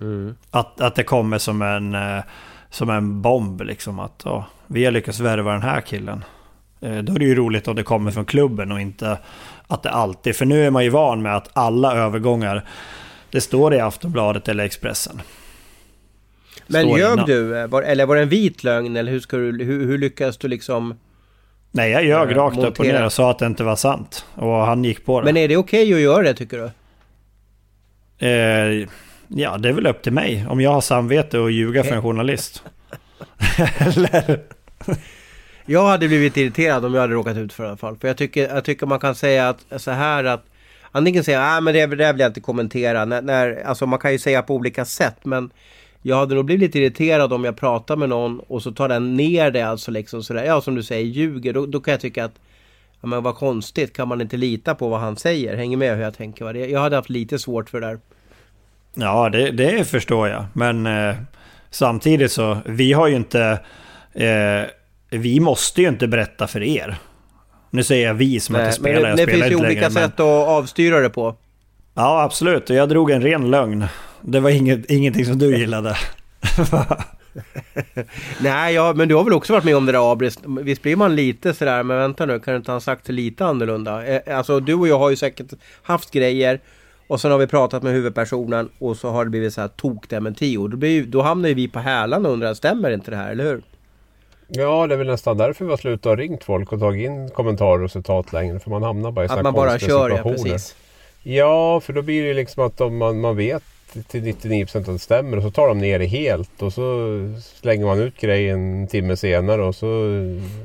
[0.00, 0.34] Mm.
[0.50, 2.22] Att, att det kommer som en, eh,
[2.70, 3.98] som en bomb liksom.
[3.98, 6.24] Att oh, vi har lyckats värva den här killen.
[6.80, 9.18] Eh, då är det ju roligt om det kommer från klubben och inte
[9.66, 10.36] att det alltid...
[10.36, 12.64] För nu är man ju van med att alla övergångar,
[13.30, 15.20] det står i Aftonbladet eller Expressen.
[16.68, 17.56] Men ljög du?
[17.56, 18.96] Eller var det en vit lögn?
[18.96, 20.98] Eller hur, ska du, hur, hur lyckas du liksom...
[21.70, 22.70] Nej, jag ljög äh, rakt montera.
[22.70, 24.24] upp och ner och sa att det inte var sant.
[24.34, 25.24] Och han gick på det.
[25.24, 26.70] Men är det okej okay att göra det tycker du?
[28.26, 28.88] Eh,
[29.28, 30.46] ja, det är väl upp till mig.
[30.48, 32.62] Om jag har samvete att ljuga för en journalist.
[33.78, 34.40] Eller?
[35.66, 37.96] Jag hade blivit irriterad om jag hade råkat ut för det i alla fall.
[37.96, 40.44] För jag tycker, jag tycker man kan säga att så här att
[40.92, 43.04] Antingen säga att ah, det, det vill jag inte kommentera.
[43.04, 45.50] När, när, alltså man kan ju säga på olika sätt men
[46.02, 49.16] jag hade nog blivit lite irriterad om jag pratar med någon och så tar den
[49.16, 50.44] ner det alltså liksom sådär.
[50.44, 51.52] Ja som du säger ljuger.
[51.52, 52.34] Då, då kan jag tycka att
[53.00, 55.56] Ja men vad konstigt, kan man inte lita på vad han säger?
[55.56, 56.52] Hänger med hur jag tänker va?
[56.52, 57.98] Jag hade haft lite svårt för det där.
[58.94, 60.44] Ja det, det förstår jag.
[60.52, 61.14] Men eh,
[61.70, 63.60] samtidigt så, vi har ju inte...
[64.12, 64.62] Eh,
[65.10, 66.96] vi måste ju inte berätta för er.
[67.70, 69.90] Nu säger jag vi som Nej, inte spelar, men det, det finns ju olika längre,
[69.90, 70.26] sätt men...
[70.26, 71.36] att avstyra det på.
[71.94, 73.84] Ja absolut, jag drog en ren lögn.
[74.22, 75.96] Det var inget, ingenting som du gillade.
[78.40, 80.38] Nej, ja, men du har väl också varit med om det där Abris.
[80.44, 83.44] Visst blir man lite sådär, men vänta nu, kan du inte ha sagt det lite
[83.44, 84.06] annorlunda?
[84.06, 85.46] Eh, alltså du och jag har ju säkert
[85.82, 86.60] haft grejer
[87.06, 90.56] och sen har vi pratat med huvudpersonen och så har det blivit så här tokdementi.
[90.56, 93.30] Och då, blir, då hamnar ju vi på hälarna och undrar, stämmer inte det här,
[93.30, 93.62] eller hur?
[94.48, 97.30] Ja, det är väl nästan därför vi har slutat ha ringt folk och tagit in
[97.30, 98.60] kommentarer och citat längre.
[98.60, 100.14] För man hamnar bara i sådana konstiga situationer.
[100.14, 100.76] Att man bara kör, ja precis.
[101.22, 103.62] Ja, för då blir det liksom att om man, man vet
[104.08, 107.86] till 99% att det stämmer och så tar de ner det helt och så slänger
[107.86, 109.86] man ut grejen en timme senare och så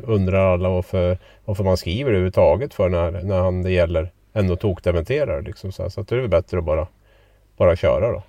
[0.03, 5.41] undrar alla varför, varför man skriver överhuvudtaget för när, när han det gäller ändå tokdementerar.
[5.41, 6.88] Liksom så, så att det är väl bättre att bara,
[7.57, 8.24] bara köra då.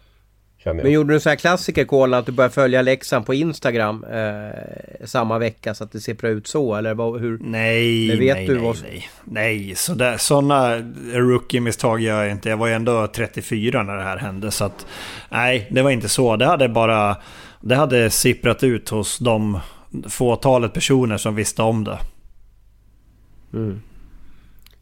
[0.65, 4.05] Men gjorde du en sån här klassiker Kolan att du började följa Leksand på Instagram
[4.05, 6.75] eh, samma vecka så att det ser ut så?
[6.75, 7.39] Eller vad, hur?
[7.41, 8.77] Nej, det vet nej, du nej, vad...
[8.83, 9.09] nej.
[9.25, 10.77] Nej, sådär, sådana
[11.13, 12.49] rookie-misstag gör jag inte.
[12.49, 14.51] Jag var ju ändå 34 när det här hände.
[14.51, 14.87] Så att,
[15.31, 16.37] nej, det var inte så.
[16.37, 17.17] Det hade bara...
[17.61, 19.61] Det hade sipprat ut hos de
[20.09, 21.99] fåtalet personer som visste om det.
[23.53, 23.81] Mm.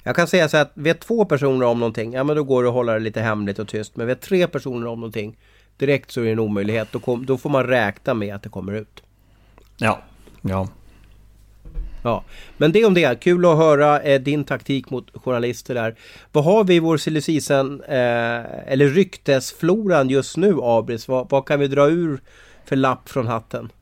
[0.03, 2.69] Jag kan säga så att vet två personer om någonting, ja men då går det
[2.69, 3.97] att hålla det lite hemligt och tyst.
[3.97, 5.37] Men vet tre personer om någonting,
[5.77, 6.89] direkt så är det en omöjlighet.
[6.93, 9.03] Då, kom, då får man räkna med att det kommer ut.
[9.77, 10.03] Ja,
[10.43, 10.69] ja.
[12.05, 12.25] Ja,
[12.57, 13.21] men det om det.
[13.21, 15.95] Kul att höra eh, din taktik mot journalister där.
[16.33, 21.09] Vad har vi i vår silly season, eh, eller ryktesfloran just nu, Abris?
[21.09, 22.21] Vad, vad kan vi dra ur
[22.65, 23.73] för lapp från hatten?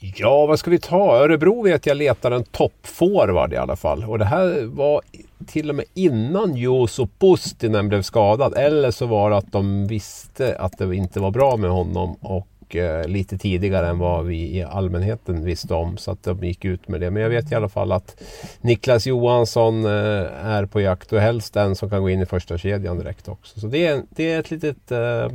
[0.00, 1.16] Ja, vad ska vi ta?
[1.16, 4.04] Örebro vet jag letar en toppforward i alla fall.
[4.04, 5.02] Och det här var
[5.46, 8.54] till och med innan Juuso Pustinen blev skadad.
[8.56, 12.16] Eller så var det att de visste att det inte var bra med honom.
[12.20, 15.96] Och eh, lite tidigare än vad vi i allmänheten visste om.
[15.96, 17.10] Så att de gick ut med det.
[17.10, 18.22] Men jag vet i alla fall att
[18.60, 22.58] Niklas Johansson eh, är på jakt och helst den som kan gå in i första
[22.58, 23.60] kedjan direkt också.
[23.60, 25.28] Så det är, det är ett litet, eh,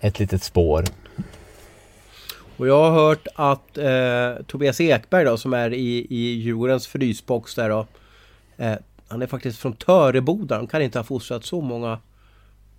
[0.00, 0.84] ett litet spår.
[2.60, 7.54] Och jag har hört att eh, Tobias Ekberg då som är i, i Djurgårdens frysbox
[7.54, 7.86] där då.
[8.56, 8.76] Eh,
[9.10, 10.56] han är faktiskt från Töreboda.
[10.56, 11.98] De kan inte ha fostrat så många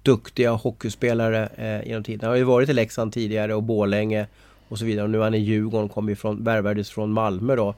[0.03, 2.19] duktiga hockeyspelare eh, genom tiden.
[2.21, 4.27] Han har ju varit i Leksand tidigare och Bålänge
[4.67, 5.03] och så vidare.
[5.03, 7.75] Och nu är han i Djurgården, kommer ju från, värvades från Malmö då.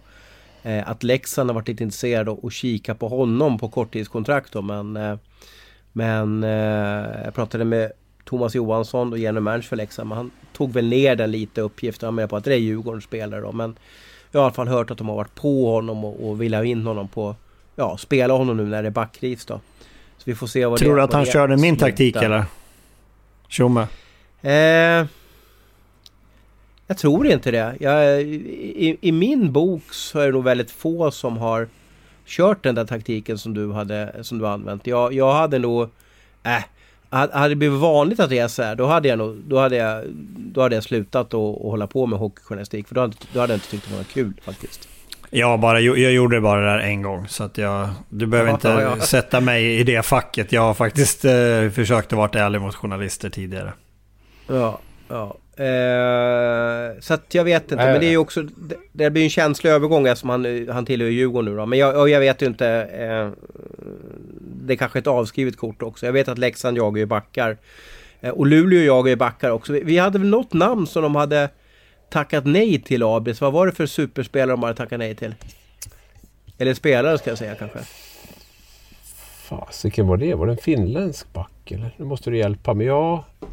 [0.63, 4.97] Eh, att Leksand har varit lite intresserade och kika på honom på korttidskontrakt då men
[4.97, 5.17] eh,
[5.91, 7.91] Men eh, jag pratade med
[8.25, 10.09] Thomas Johansson och Jenny manager för Leksand.
[10.09, 12.07] Men han tog väl ner den lite uppgiften.
[12.07, 13.51] Han menar på att det är Djurgårdens spelare då.
[13.51, 13.75] Men
[14.31, 16.53] jag har i alla fall hört att de har varit på honom och, och vill
[16.53, 17.35] ha in honom på...
[17.75, 19.61] Ja, spela honom nu när det är backkris då.
[20.17, 22.45] Så vi får se vad Tror du att han körde min taktik eller?
[23.47, 23.87] Tjomme?
[24.41, 25.05] Eh,
[26.87, 27.75] jag tror inte det.
[27.79, 31.67] Jag, i, I min bok så är det nog väldigt få som har
[32.25, 34.87] kört den där taktiken som du hade som du använt.
[34.87, 35.89] Jag, jag hade nog...
[36.43, 36.63] Äh,
[37.09, 39.75] hade det blivit vanligt att det är så här, då hade jag, nog, då hade
[39.75, 40.03] jag,
[40.35, 42.87] då hade jag slutat att hålla på med hockeyjournalistik.
[42.87, 44.89] För då hade, då hade jag inte tyckt det var kul faktiskt.
[45.35, 47.27] Ja, bara, jag gjorde bara det där en gång.
[47.27, 48.99] Så att jag, du behöver Ja, inte ja, ja.
[48.99, 50.51] sätta mig i det facket.
[50.51, 53.73] Jag har faktiskt eh, försökt att vara ärlig mot journalister tidigare.
[54.47, 55.37] Ja, ja.
[55.63, 58.41] Eh, så att jag vet inte, Nej, men det är ju också...
[58.41, 61.65] Det, det blir en känslig övergång eftersom han, han tillhör ju Djurgården nu då.
[61.65, 62.67] Men jag, jag vet ju inte...
[62.67, 63.29] Eh,
[64.65, 66.05] det är kanske ett avskrivet kort också.
[66.05, 67.57] Jag vet att Leksand jagar ju backar.
[68.21, 69.73] Eh, och Luleå jagar ju backar också.
[69.73, 71.49] Vi, vi hade väl något namn som de hade
[72.13, 73.41] tackat nej till Abris.
[73.41, 75.35] Vad var det för superspelare de hade tackat nej till?
[76.57, 77.79] Eller spelare ska jag säga kanske.
[79.43, 80.33] Fasiken var det?
[80.35, 81.91] Var det en finländsk back eller?
[81.97, 82.87] Nu måste du hjälpa mig.
[82.87, 83.47] Ja, eh,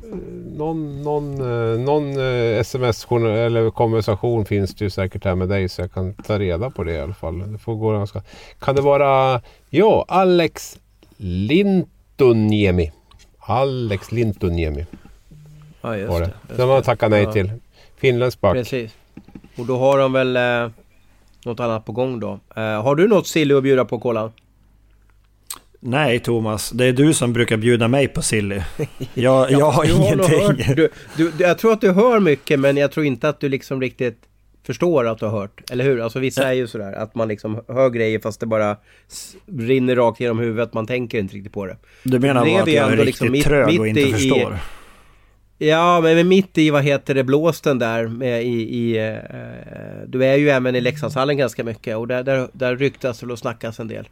[0.56, 5.68] någon, någon, eh, någon eh, sms eller konversation finns det ju säkert här med dig
[5.68, 7.52] så jag kan ta reda på det i alla fall.
[7.52, 8.22] Det får gå ganska...
[8.58, 9.40] Kan det vara...
[9.70, 10.78] Ja, Alex
[11.16, 12.92] Lintuniemi.
[13.38, 14.86] Alex Lintuniemi
[15.82, 16.26] Ja, just var det.
[16.26, 16.32] det.
[16.48, 17.32] just Den har man tackat nej Ja.
[17.32, 17.50] till.
[18.00, 18.54] Finländsk back.
[18.54, 18.94] Precis.
[19.56, 20.70] Och då har de väl eh,
[21.44, 22.40] något annat på gång då.
[22.56, 24.32] Eh, har du något silly att bjuda på Kolan?
[25.80, 26.70] Nej, Thomas.
[26.70, 28.60] Det är du som brukar bjuda mig på silly.
[29.14, 30.40] Jag, jag har ingenting.
[30.40, 33.48] hört, du, du, jag tror att du hör mycket men jag tror inte att du
[33.48, 34.18] liksom riktigt
[34.66, 35.70] förstår att du har hört.
[35.70, 36.00] Eller hur?
[36.00, 38.76] Alltså vissa är ju sådär att man liksom hör grejer fast det bara
[39.58, 40.74] rinner rakt genom huvudet.
[40.74, 41.76] Man tänker inte riktigt på det.
[42.02, 44.58] Du menar bara att jag är ändå riktigt liksom trög mitt och inte i- förstår?
[45.62, 48.78] Ja, men mitt i vad heter det blåsten där med i...
[48.78, 49.16] i eh,
[50.06, 53.38] du är ju även i Leksandshallen ganska mycket och där, där, där ryktas det och
[53.38, 54.08] snackas en del.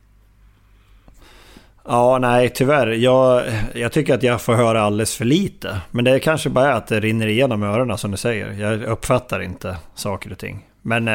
[1.84, 2.86] Ja, nej tyvärr.
[2.86, 3.42] Jag,
[3.74, 5.80] jag tycker att jag får höra alldeles för lite.
[5.90, 8.52] Men det är kanske bara är att det rinner igenom öronen som du säger.
[8.52, 10.66] Jag uppfattar inte saker och ting.
[10.88, 11.08] Men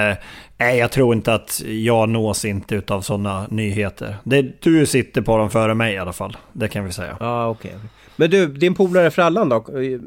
[0.57, 4.15] eh, jag tror inte att jag nås inte utav sådana nyheter.
[4.23, 6.37] Det, du sitter på dem före mig i alla fall.
[6.53, 7.17] Det kan vi säga.
[7.19, 7.75] Ja, okej.
[8.15, 9.55] Men du, din polare Frallan då?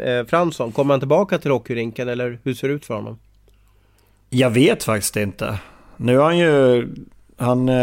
[0.02, 3.18] Eh, Fransson, kommer han tillbaka till hockeyrinken eller hur ser det ut för honom?
[4.30, 5.58] Jag vet faktiskt inte.
[5.96, 6.88] Nu är han ju...
[7.38, 7.74] Han eh,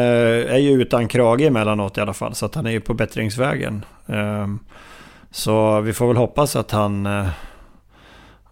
[0.54, 2.36] är ju utan krage emellanåt i alla fall.
[2.36, 3.86] Så att han är ju på bättringsvägen.
[4.08, 4.60] Ehm,
[5.32, 7.06] Så vi får väl hoppas att han...
[7.06, 7.28] eh,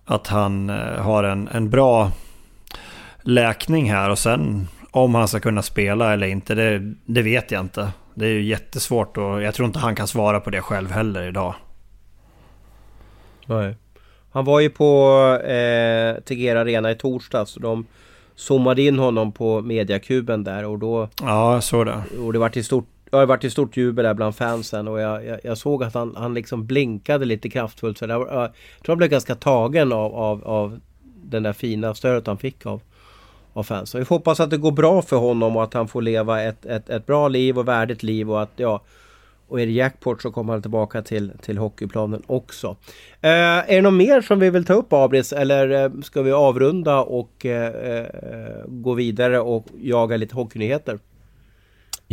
[0.05, 0.69] Att han
[0.99, 2.11] har en, en bra
[3.23, 4.09] läkning här.
[4.09, 7.91] Och sen om han ska kunna spela eller inte, det, det vet jag inte.
[8.13, 11.27] Det är ju jättesvårt och jag tror inte han kan svara på det själv heller
[11.27, 11.55] idag.
[13.45, 13.75] Nej.
[14.31, 17.85] Han var ju på eh, Tegera Arena i torsdags och de
[18.35, 21.09] zoomade in honom på mediakuben där och då...
[21.21, 22.03] Ja, jag såg det.
[22.19, 22.87] Och det vart ett stort...
[23.11, 25.93] Ja, det varit ett stort jubel där bland fansen och jag, jag, jag såg att
[25.93, 27.97] han, han liksom blinkade lite kraftfullt.
[27.97, 28.49] Så var, jag
[28.83, 30.79] tror han blev ganska tagen av, av, av
[31.23, 32.81] den där fina stödet han fick av,
[33.53, 33.89] av fans.
[33.89, 36.41] Så vi får hoppas att det går bra för honom och att han får leva
[36.41, 38.81] ett, ett, ett bra liv och värdigt liv och att ja...
[39.47, 42.67] Och är det jackpot så kommer han tillbaka till, till hockeyplanen också.
[43.21, 46.31] Eh, är det något mer som vi vill ta upp Abris eller eh, ska vi
[46.31, 50.99] avrunda och eh, eh, gå vidare och jaga lite hockeynyheter?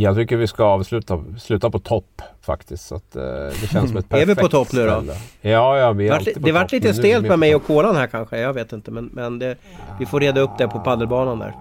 [0.01, 2.87] Jag tycker vi ska avsluta sluta på topp faktiskt.
[2.87, 3.23] Så att, eh,
[3.61, 4.91] det känns som ett Är vi perfekt på topp nu då?
[4.91, 5.13] ställe.
[5.41, 7.65] Ja, ja, vi är vart, alltid på det vart lite stelt med på mig och
[7.65, 8.91] kolan här kanske, jag vet inte.
[8.91, 9.57] Men, men det,
[9.99, 11.55] vi får reda upp det på paddelbanan där.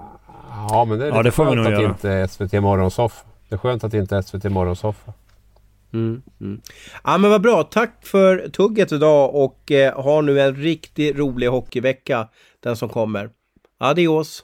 [0.69, 1.91] Ja, men det är Ja, det får vi skönt nog att göra.
[1.91, 3.25] inte SVT Morgonsoffa.
[3.49, 5.13] Det är skönt att det inte är SVT Morgonsoffa.
[5.93, 6.61] Mm, mm.
[7.03, 11.47] Ja men vad bra, tack för tugget idag och eh, ha nu en riktigt rolig
[11.47, 12.27] hockeyvecka
[12.63, 13.29] den som kommer.
[13.79, 14.43] Adios!